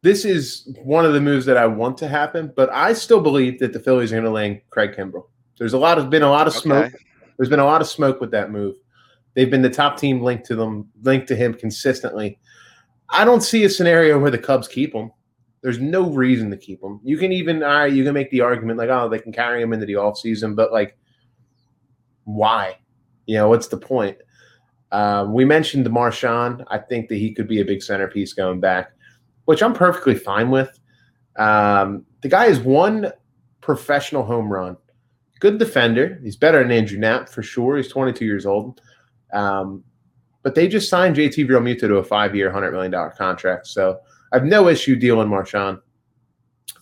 this 0.03 0.25
is 0.25 0.69
one 0.83 1.05
of 1.05 1.13
the 1.13 1.21
moves 1.21 1.47
that 1.47 1.57
I 1.57 1.67
want 1.67 1.99
to 1.99 2.09
happen, 2.09 2.53
but 2.57 2.71
I 2.71 2.93
still 2.93 3.21
believe 3.21 3.59
that 3.59 3.73
the 3.73 3.81
Phillies 3.81 4.13
are 4.13 4.17
going 4.17 4.25
to 4.25 4.31
land 4.31 4.61
Craig 4.71 4.95
Kimbrel. 4.97 5.27
There's 5.59 5.75
a 5.75 5.79
lot 5.79 5.99
of 5.99 6.09
been 6.09 6.23
a 6.23 6.31
lot 6.31 6.47
of 6.47 6.55
smoke. 6.55 6.87
Okay. 6.87 7.05
There's 7.37 7.51
been 7.51 7.61
a 7.61 7.65
lot 7.65 7.81
of 7.81 7.87
smoke 7.87 8.21
with 8.21 8.31
that 8.31 8.51
move. 8.51 8.77
They've 9.35 9.51
been 9.51 9.63
the 9.63 9.71
top 9.71 9.99
team 9.99 10.21
linked 10.23 10.47
to 10.47 10.57
them, 10.57 10.89
linked 11.03 11.29
to 11.29 11.37
him 11.37 11.55
consistently. 11.55 12.39
I 13.11 13.25
don't 13.25 13.43
see 13.43 13.65
a 13.65 13.71
scenario 13.71 14.19
where 14.19 14.31
the 14.31 14.39
Cubs 14.39 14.69
keep 14.69 14.95
him. 14.95 15.11
There's 15.63 15.79
no 15.79 16.11
reason 16.11 16.51
to 16.51 16.57
keep 16.57 16.83
him. 16.83 17.01
You 17.05 17.19
can 17.19 17.33
even 17.33 17.63
all 17.63 17.71
right, 17.71 17.93
you 17.93 18.05
can 18.05 18.15
make 18.15 18.31
the 18.31 18.41
argument 18.41 18.79
like, 18.79 18.89
oh, 18.89 19.09
they 19.09 19.19
can 19.19 19.33
carry 19.33 19.63
him 19.63 19.73
into 19.73 19.87
the 19.87 19.97
off 19.97 20.19
season, 20.19 20.55
but 20.55 20.73
like, 20.73 20.97
why? 22.25 22.79
You 23.27 23.37
know, 23.37 23.49
what's 23.49 23.69
the 23.69 23.77
point? 23.77 24.17
Um, 24.93 25.35
we 25.35 25.45
mentioned 25.45 25.87
Marchan. 25.87 26.65
I 26.69 26.79
think 26.79 27.09
that 27.09 27.17
he 27.17 27.35
could 27.35 27.47
be 27.47 27.61
a 27.61 27.65
big 27.65 27.83
centerpiece 27.83 28.33
going 28.33 28.61
back, 28.61 28.93
which 29.51 29.65
I'm 29.65 29.75
perfectly 29.75 30.15
fine 30.15 30.49
with. 30.49 30.79
Um, 31.35 32.07
the 32.21 32.29
guy 32.29 32.45
has 32.45 32.61
one 32.61 33.11
professional 33.61 34.23
home 34.23 34.49
run. 34.49 34.77
Good 35.41 35.59
defender. 35.59 36.21
He's 36.23 36.37
better 36.37 36.63
than 36.63 36.71
Andrew 36.71 37.01
Knapp 37.01 37.29
for 37.29 37.43
sure. 37.43 37.77
He's 37.77 37.89
22 37.89 38.25
years 38.25 38.47
old. 38.47 38.81
Um, 39.33 39.83
but 40.45 40.55
they 40.55 40.69
just 40.69 40.89
signed 40.89 41.17
JT 41.17 41.49
Realmuto 41.49 41.81
to 41.81 41.97
a 41.97 42.05
five-year, 42.05 42.49
$100 42.49 42.71
million 42.71 43.11
contract. 43.19 43.67
So 43.67 43.99
I 44.33 44.37
have 44.37 44.45
no 44.45 44.69
issue 44.69 44.95
dealing 44.95 45.27
Marchan. 45.27 45.81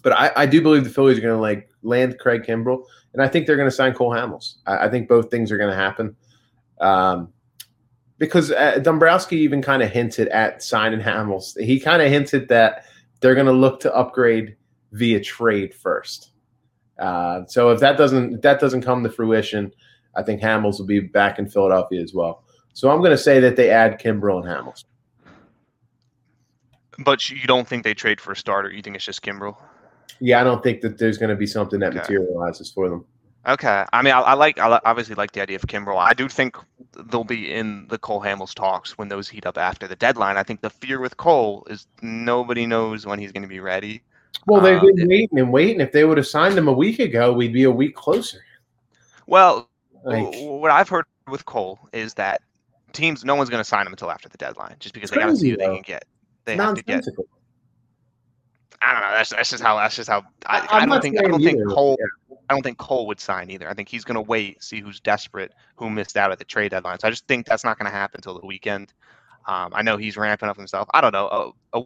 But 0.03 0.13
I, 0.13 0.31
I 0.37 0.45
do 0.45 0.61
believe 0.61 0.85
the 0.85 0.91
Phillies 0.91 1.17
are 1.17 1.23
going 1.23 1.37
to 1.37 1.41
like 1.41 1.71
land 1.81 2.19
Craig 2.19 2.43
Kimbrel, 2.43 2.85
and 3.15 3.23
I 3.23 3.29
think 3.29 3.47
they're 3.47 3.57
going 3.57 3.71
to 3.71 3.75
sign 3.75 3.95
Cole 3.95 4.11
Hamels. 4.11 4.57
I, 4.67 4.85
I 4.85 4.89
think 4.91 5.09
both 5.09 5.31
things 5.31 5.51
are 5.51 5.57
going 5.57 5.71
to 5.71 5.75
happen. 5.75 6.15
Um, 6.83 7.33
because 8.19 8.51
uh, 8.51 8.79
Dombrowski 8.83 9.37
even 9.37 9.63
kind 9.63 9.83
of 9.83 9.91
hinted 9.91 10.29
at 10.29 10.63
signing 10.63 11.01
Hamels. 11.01 11.59
He 11.61 11.81
kind 11.81 12.03
of 12.03 12.11
hinted 12.11 12.49
that 12.49 12.85
they're 13.21 13.35
going 13.35 13.47
to 13.47 13.53
look 13.53 13.81
to 13.81 13.95
upgrade 13.95 14.57
via 14.93 15.21
trade 15.21 15.75
first. 15.75 16.31
Uh, 16.99 17.47
so 17.47 17.71
if 17.71 17.81
that 17.81 17.97
doesn't 17.97 18.35
if 18.35 18.41
that 18.43 18.61
doesn't 18.61 18.83
come 18.83 19.03
to 19.05 19.11
fruition, 19.11 19.73
I 20.17 20.23
think 20.23 20.43
Hamels 20.43 20.79
will 20.79 20.87
be 20.87 21.01
back 21.01 21.39
in 21.39 21.49
Philadelphia 21.49 22.03
as 22.03 22.13
well. 22.13 22.43
So 22.73 22.91
I'm 22.91 22.99
going 22.99 23.13
to 23.13 23.19
say 23.19 23.41
that 23.41 23.57
they 23.57 23.71
add 23.71 24.01
Kimbrel 24.01 24.45
and 24.45 24.47
Hamels. 24.47 24.85
But 26.99 27.31
you 27.31 27.47
don't 27.47 27.67
think 27.67 27.85
they 27.85 27.95
trade 27.95 28.21
for 28.21 28.33
a 28.33 28.37
starter? 28.37 28.71
You 28.71 28.83
think 28.83 28.97
it's 28.97 29.05
just 29.05 29.23
Kimbrel? 29.23 29.57
Yeah, 30.21 30.41
I 30.41 30.45
don't 30.45 30.63
think 30.65 30.81
that 30.81 30.99
there's 30.99 31.19
going 31.19 31.31
to 31.31 31.37
be 31.37 31.47
something 31.47 31.79
that 31.81 31.91
okay. 31.91 31.99
materializes 31.99 32.73
for 32.73 32.89
them. 32.89 33.05
Okay, 33.49 33.85
I 33.95 34.03
mean, 34.03 34.13
I, 34.13 34.21
I 34.21 34.35
like, 34.35 34.59
I 34.59 34.79
obviously 34.85 35.15
like 35.15 35.33
the 35.33 35.41
idea 35.41 35.57
of 35.57 35.63
Kimbrel. 35.63 35.97
I 35.99 36.13
do 36.13 36.29
think 36.29 36.57
they'll 37.07 37.25
be 37.25 37.51
in 37.51 37.89
the 37.89 37.97
Cole 37.97 38.21
Hamels 38.21 38.53
talks 38.53 38.99
when 38.99 39.09
those 39.09 39.27
heat 39.27 39.47
up 39.47 39.57
after 39.57 39.89
the 39.89 39.97
deadline. 39.97 40.37
I 40.37 40.43
think 40.43 40.61
the 40.61 40.69
fear 40.69 41.01
with 41.01 41.17
Cole 41.17 41.67
is 41.71 41.87
nobody 42.03 42.67
knows 42.67 43.07
when 43.07 43.19
he's 43.19 43.33
going 43.33 43.43
to 43.43 43.49
be 43.49 43.61
ready. 43.61 44.03
Well, 44.47 44.61
they've 44.61 44.79
been 44.79 45.01
um, 45.01 45.09
waiting 45.09 45.39
and 45.39 45.51
waiting. 45.51 45.81
If 45.81 45.93
they 45.93 46.05
would 46.05 46.19
have 46.19 46.27
signed 46.27 46.59
him 46.59 46.69
a 46.69 46.73
week 46.73 46.99
ago, 46.99 47.33
we'd 47.33 47.55
be 47.55 47.65
a 47.65 47.71
week 47.71 47.95
closer. 47.97 48.45
Well, 49.27 49.71
like, 50.05 50.27
what 50.35 50.71
I've 50.71 50.91
heard 50.91 51.07
with 51.27 51.47
Cole 51.47 51.79
is 51.95 52.13
that 52.15 52.43
teams, 52.93 53.25
no 53.25 53.35
one's 53.35 53.49
going 53.49 53.63
to 53.63 53.69
sign 53.69 53.87
him 53.87 53.93
until 53.95 54.11
after 54.11 54.29
the 54.29 54.39
deadline, 54.39 54.77
just 54.79 54.95
because 54.95 55.11
they 55.11 55.17
got 55.17 55.27
to 55.27 55.37
see 55.37 55.51
who 55.51 55.57
they 55.57 55.67
can 55.67 55.83
get. 55.83 56.05
They 56.45 56.57
have 56.57 56.75
to 56.75 56.83
get. 56.83 57.05
I 58.83 58.93
don't 58.93 59.01
know. 59.01 59.11
That's 59.11 59.31
that's 59.31 59.51
just 59.51 59.63
how 59.63 59.77
that's 59.77 59.97
just 59.97 60.09
how 60.09 60.23
I, 60.47 60.67
I 60.71 60.87
don't 60.87 61.03
think 61.03 61.19
I 61.19 61.23
don't 61.23 61.43
think 61.43 61.67
Cole 61.67 61.97
yeah. 61.99 62.28
I 62.49 62.55
don't 62.55 62.63
think 62.63 62.79
Cole 62.79 63.07
would 63.09 63.21
sign 63.21 63.51
either. 63.51 63.69
I 63.69 63.75
think 63.75 63.89
he's 63.89 64.05
going 64.05 64.15
to 64.15 64.23
wait, 64.23 64.63
see 64.63 64.81
who's 64.81 65.01
desperate, 65.01 65.53
who 65.77 65.91
missed 65.91 66.17
out 66.17 66.33
at 66.33 66.39
the 66.39 66.45
trade 66.45 66.71
deadline. 66.71 66.99
So 66.99 67.09
I 67.09 67.11
just 67.11 67.27
think 67.27 67.47
that's 67.47 67.65
not 67.65 67.79
going 67.79 67.91
to 67.91 67.97
happen 67.97 68.19
until 68.19 68.39
the 68.39 68.47
weekend. 68.47 68.95
Um, 69.47 69.73
I 69.75 69.83
know 69.83 69.97
he's 69.97 70.17
ramping 70.17 70.49
up 70.49 70.57
himself. 70.57 70.89
I 70.95 71.01
don't 71.01 71.13
know. 71.13 71.55
Uh, 71.73 71.81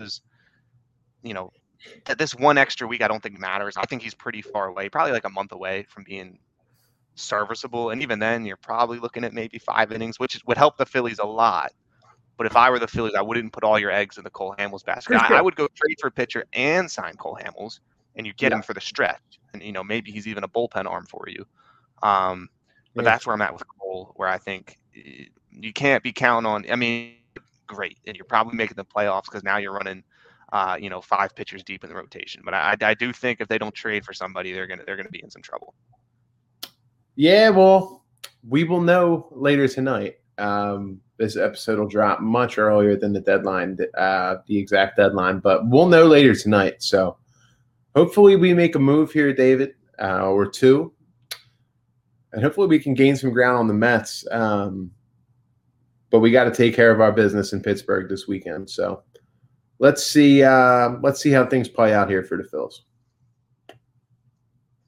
uh, 0.00 0.08
you 1.22 1.34
know, 1.34 1.52
this 2.18 2.34
one 2.34 2.58
extra 2.58 2.86
week 2.86 3.02
I 3.02 3.08
don't 3.08 3.22
think 3.22 3.38
matters. 3.38 3.76
I 3.76 3.84
think 3.86 4.02
he's 4.02 4.14
pretty 4.14 4.42
far 4.42 4.66
away, 4.68 4.88
probably 4.88 5.12
like 5.12 5.24
a 5.24 5.30
month 5.30 5.52
away 5.52 5.86
from 5.88 6.04
being 6.04 6.38
serviceable. 7.14 7.90
And 7.90 8.02
even 8.02 8.18
then, 8.18 8.44
you're 8.44 8.56
probably 8.56 8.98
looking 8.98 9.24
at 9.24 9.32
maybe 9.32 9.58
five 9.58 9.92
innings, 9.92 10.18
which 10.18 10.40
would 10.46 10.56
help 10.56 10.76
the 10.76 10.86
Phillies 10.86 11.18
a 11.18 11.26
lot. 11.26 11.72
But 12.36 12.46
if 12.46 12.56
I 12.56 12.70
were 12.70 12.78
the 12.78 12.88
Phillies, 12.88 13.14
I 13.14 13.22
wouldn't 13.22 13.52
put 13.52 13.64
all 13.64 13.78
your 13.78 13.90
eggs 13.90 14.18
in 14.18 14.24
the 14.24 14.30
Cole 14.30 14.54
Hamels 14.58 14.84
basket. 14.84 15.16
I, 15.16 15.38
I, 15.38 15.40
would 15.40 15.56
go 15.56 15.68
trade 15.74 15.96
for 15.98 16.08
a 16.08 16.10
pitcher 16.10 16.44
and 16.52 16.90
sign 16.90 17.14
Cole 17.14 17.38
Hamels, 17.42 17.80
and 18.16 18.26
you 18.26 18.32
get 18.34 18.50
yeah. 18.50 18.56
him 18.56 18.62
for 18.62 18.74
the 18.74 18.80
stretch. 18.80 19.20
And 19.52 19.62
you 19.62 19.72
know 19.72 19.84
maybe 19.84 20.10
he's 20.10 20.26
even 20.26 20.44
a 20.44 20.48
bullpen 20.48 20.86
arm 20.86 21.06
for 21.06 21.26
you. 21.28 21.46
Um, 22.02 22.48
but 22.94 23.04
yeah. 23.04 23.10
that's 23.10 23.26
where 23.26 23.34
I'm 23.34 23.42
at 23.42 23.52
with 23.52 23.62
Cole, 23.78 24.12
where 24.16 24.28
I 24.28 24.38
think 24.38 24.78
eh, 24.96 25.24
you 25.50 25.72
can't 25.72 26.02
be 26.02 26.12
counting 26.12 26.46
on. 26.46 26.64
I 26.70 26.76
mean, 26.76 27.14
great, 27.66 27.98
and 28.06 28.16
you're 28.16 28.24
probably 28.24 28.56
making 28.56 28.76
the 28.76 28.84
playoffs 28.84 29.24
because 29.24 29.44
now 29.44 29.58
you're 29.58 29.72
running, 29.72 30.02
uh, 30.52 30.76
you 30.80 30.90
know, 30.90 31.00
five 31.00 31.34
pitchers 31.34 31.62
deep 31.62 31.84
in 31.84 31.90
the 31.90 31.96
rotation. 31.96 32.42
But 32.44 32.54
I, 32.54 32.76
I 32.80 32.94
do 32.94 33.12
think 33.12 33.40
if 33.40 33.48
they 33.48 33.58
don't 33.58 33.74
trade 33.74 34.04
for 34.04 34.12
somebody, 34.12 34.52
they're 34.52 34.66
gonna 34.66 34.82
they're 34.86 34.96
gonna 34.96 35.10
be 35.10 35.22
in 35.22 35.30
some 35.30 35.42
trouble. 35.42 35.74
Yeah, 37.14 37.50
well, 37.50 38.04
we 38.46 38.64
will 38.64 38.82
know 38.82 39.28
later 39.30 39.68
tonight. 39.68 40.16
Um, 40.38 41.00
this 41.18 41.36
episode 41.36 41.78
will 41.78 41.88
drop 41.88 42.20
much 42.20 42.58
earlier 42.58 42.94
than 42.96 43.14
the 43.14 43.20
deadline, 43.20 43.78
uh, 43.96 44.36
the 44.46 44.58
exact 44.58 44.98
deadline, 44.98 45.38
but 45.38 45.66
we'll 45.66 45.86
know 45.86 46.04
later 46.04 46.34
tonight. 46.34 46.82
So 46.82 47.16
hopefully 47.96 48.36
we 48.36 48.54
make 48.54 48.74
a 48.74 48.78
move 48.78 49.10
here, 49.10 49.32
David, 49.32 49.74
uh, 50.00 50.28
or 50.28 50.46
two, 50.46 50.92
and 52.32 52.42
hopefully 52.42 52.68
we 52.68 52.78
can 52.78 52.94
gain 52.94 53.16
some 53.16 53.30
ground 53.30 53.56
on 53.56 53.66
the 53.66 53.74
Mets. 53.74 54.24
Um, 54.30 54.90
but 56.10 56.20
we 56.20 56.30
got 56.30 56.44
to 56.44 56.52
take 56.52 56.76
care 56.76 56.92
of 56.92 57.00
our 57.00 57.10
business 57.10 57.52
in 57.52 57.62
Pittsburgh 57.62 58.08
this 58.08 58.28
weekend. 58.28 58.70
So 58.70 59.02
let's 59.80 60.06
see. 60.06 60.44
Uh, 60.44 60.90
let's 61.02 61.20
see 61.20 61.30
how 61.30 61.46
things 61.46 61.68
play 61.68 61.92
out 61.92 62.08
here 62.08 62.22
for 62.22 62.36
the 62.36 62.44
Phils. 62.44 62.74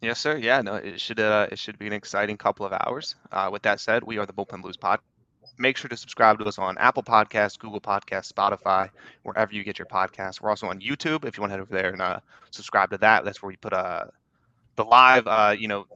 Yes, 0.01 0.21
sir. 0.21 0.37
Yeah, 0.37 0.61
no, 0.63 0.77
it 0.77 1.01
should 1.01 1.19
uh, 1.19 1.49
it 1.51 1.59
should 1.59 1.77
be 1.77 1.89
an 1.89 1.93
exciting 1.93 2.37
couple 2.37 2.65
of 2.65 2.73
hours. 2.73 3.17
Uh, 3.33 3.49
with 3.51 3.63
that 3.63 3.81
said, 3.81 4.05
we 4.05 4.19
are 4.19 4.27
the 4.27 4.33
Bullpen 4.33 4.63
Blues 4.63 4.77
Pod. 4.77 5.01
Make 5.59 5.77
sure 5.77 5.89
to 5.89 5.97
subscribe 5.97 6.39
to 6.39 6.45
us 6.45 6.59
on 6.59 6.79
Apple 6.79 7.03
Podcasts, 7.03 7.59
Google 7.59 7.81
Podcasts, 7.81 8.33
Spotify, 8.33 8.89
wherever 9.25 9.53
you 9.53 9.65
get 9.65 9.79
your 9.79 9.87
podcasts. 9.87 10.41
We're 10.41 10.51
also 10.51 10.69
on 10.69 10.81
YouTube. 10.81 11.25
If 11.25 11.37
you 11.37 11.41
want 11.41 11.51
to 11.51 11.55
head 11.55 11.61
over 11.61 11.75
there 11.75 11.91
and 11.91 12.01
uh, 12.01 12.21
subscribe 12.51 12.91
to 12.91 12.99
that, 12.99 13.25
that's 13.25 13.43
where 13.43 13.49
we 13.49 13.57
put 13.57 13.73
uh, 13.73 14.05
the 14.77 14.85
live, 14.85 15.27
uh, 15.27 15.55
you 15.59 15.69
know, 15.69 15.87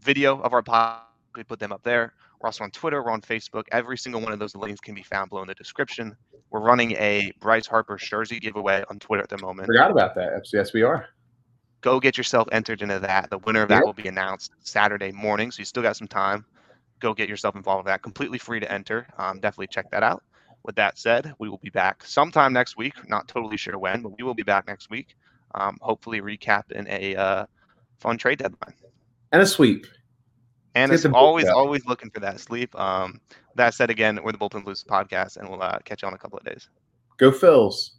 video 0.00 0.40
of 0.40 0.52
our 0.52 0.62
pod. 0.62 1.00
We 1.34 1.44
put 1.44 1.58
them 1.58 1.72
up 1.72 1.82
there. 1.82 2.12
We're 2.40 2.48
also 2.48 2.64
on 2.64 2.70
Twitter. 2.70 3.02
We're 3.02 3.12
on 3.12 3.22
Facebook. 3.22 3.64
Every 3.72 3.96
single 3.96 4.20
one 4.20 4.32
of 4.32 4.38
those 4.38 4.54
links 4.54 4.80
can 4.80 4.94
be 4.94 5.02
found 5.02 5.30
below 5.30 5.42
in 5.42 5.48
the 5.48 5.54
description. 5.54 6.16
We're 6.50 6.60
running 6.60 6.92
a 6.92 7.32
Bryce 7.40 7.66
Harper 7.66 7.96
jersey 7.96 8.40
giveaway 8.40 8.84
on 8.90 8.98
Twitter 8.98 9.22
at 9.22 9.28
the 9.28 9.38
moment. 9.38 9.66
Forgot 9.66 9.90
about 9.90 10.14
that. 10.16 10.42
Yes, 10.52 10.72
we 10.72 10.82
are 10.82 11.08
go 11.80 12.00
get 12.00 12.18
yourself 12.18 12.48
entered 12.52 12.82
into 12.82 12.98
that. 12.98 13.30
The 13.30 13.38
winner 13.38 13.62
of 13.62 13.68
that 13.68 13.76
yep. 13.76 13.84
will 13.84 13.92
be 13.92 14.08
announced 14.08 14.52
Saturday 14.60 15.12
morning, 15.12 15.50
so 15.50 15.60
you 15.60 15.64
still 15.64 15.82
got 15.82 15.96
some 15.96 16.08
time. 16.08 16.44
Go 17.00 17.14
get 17.14 17.28
yourself 17.28 17.56
involved 17.56 17.84
with 17.84 17.92
that. 17.92 18.02
Completely 18.02 18.38
free 18.38 18.60
to 18.60 18.70
enter. 18.70 19.06
Um, 19.18 19.40
definitely 19.40 19.68
check 19.68 19.90
that 19.90 20.02
out. 20.02 20.22
With 20.62 20.76
that 20.76 20.98
said, 20.98 21.32
we 21.38 21.48
will 21.48 21.60
be 21.62 21.70
back 21.70 22.04
sometime 22.04 22.52
next 22.52 22.76
week. 22.76 22.94
Not 23.08 23.26
totally 23.26 23.56
sure 23.56 23.78
when, 23.78 24.02
but 24.02 24.16
we 24.18 24.22
will 24.22 24.34
be 24.34 24.42
back 24.42 24.66
next 24.66 24.90
week. 24.90 25.16
Um, 25.54 25.78
hopefully, 25.80 26.20
recap 26.20 26.70
in 26.70 26.86
a 26.88 27.16
uh, 27.16 27.46
fun 27.98 28.18
trade 28.18 28.38
deadline 28.38 28.74
and 29.32 29.42
a 29.42 29.46
sweep. 29.46 29.86
And 30.74 30.92
it's 30.92 31.04
always, 31.04 31.48
always 31.48 31.84
looking 31.86 32.10
for 32.10 32.20
that 32.20 32.38
sleep. 32.38 32.78
Um, 32.78 33.20
that 33.56 33.74
said, 33.74 33.90
again, 33.90 34.20
we're 34.22 34.32
the 34.32 34.38
Bullpen 34.38 34.64
Blues 34.64 34.84
podcast, 34.88 35.36
and 35.36 35.48
we'll 35.48 35.62
uh, 35.62 35.78
catch 35.84 36.02
you 36.02 36.08
on 36.08 36.14
a 36.14 36.18
couple 36.18 36.38
of 36.38 36.44
days. 36.44 36.68
Go 37.16 37.32
Phils. 37.32 37.90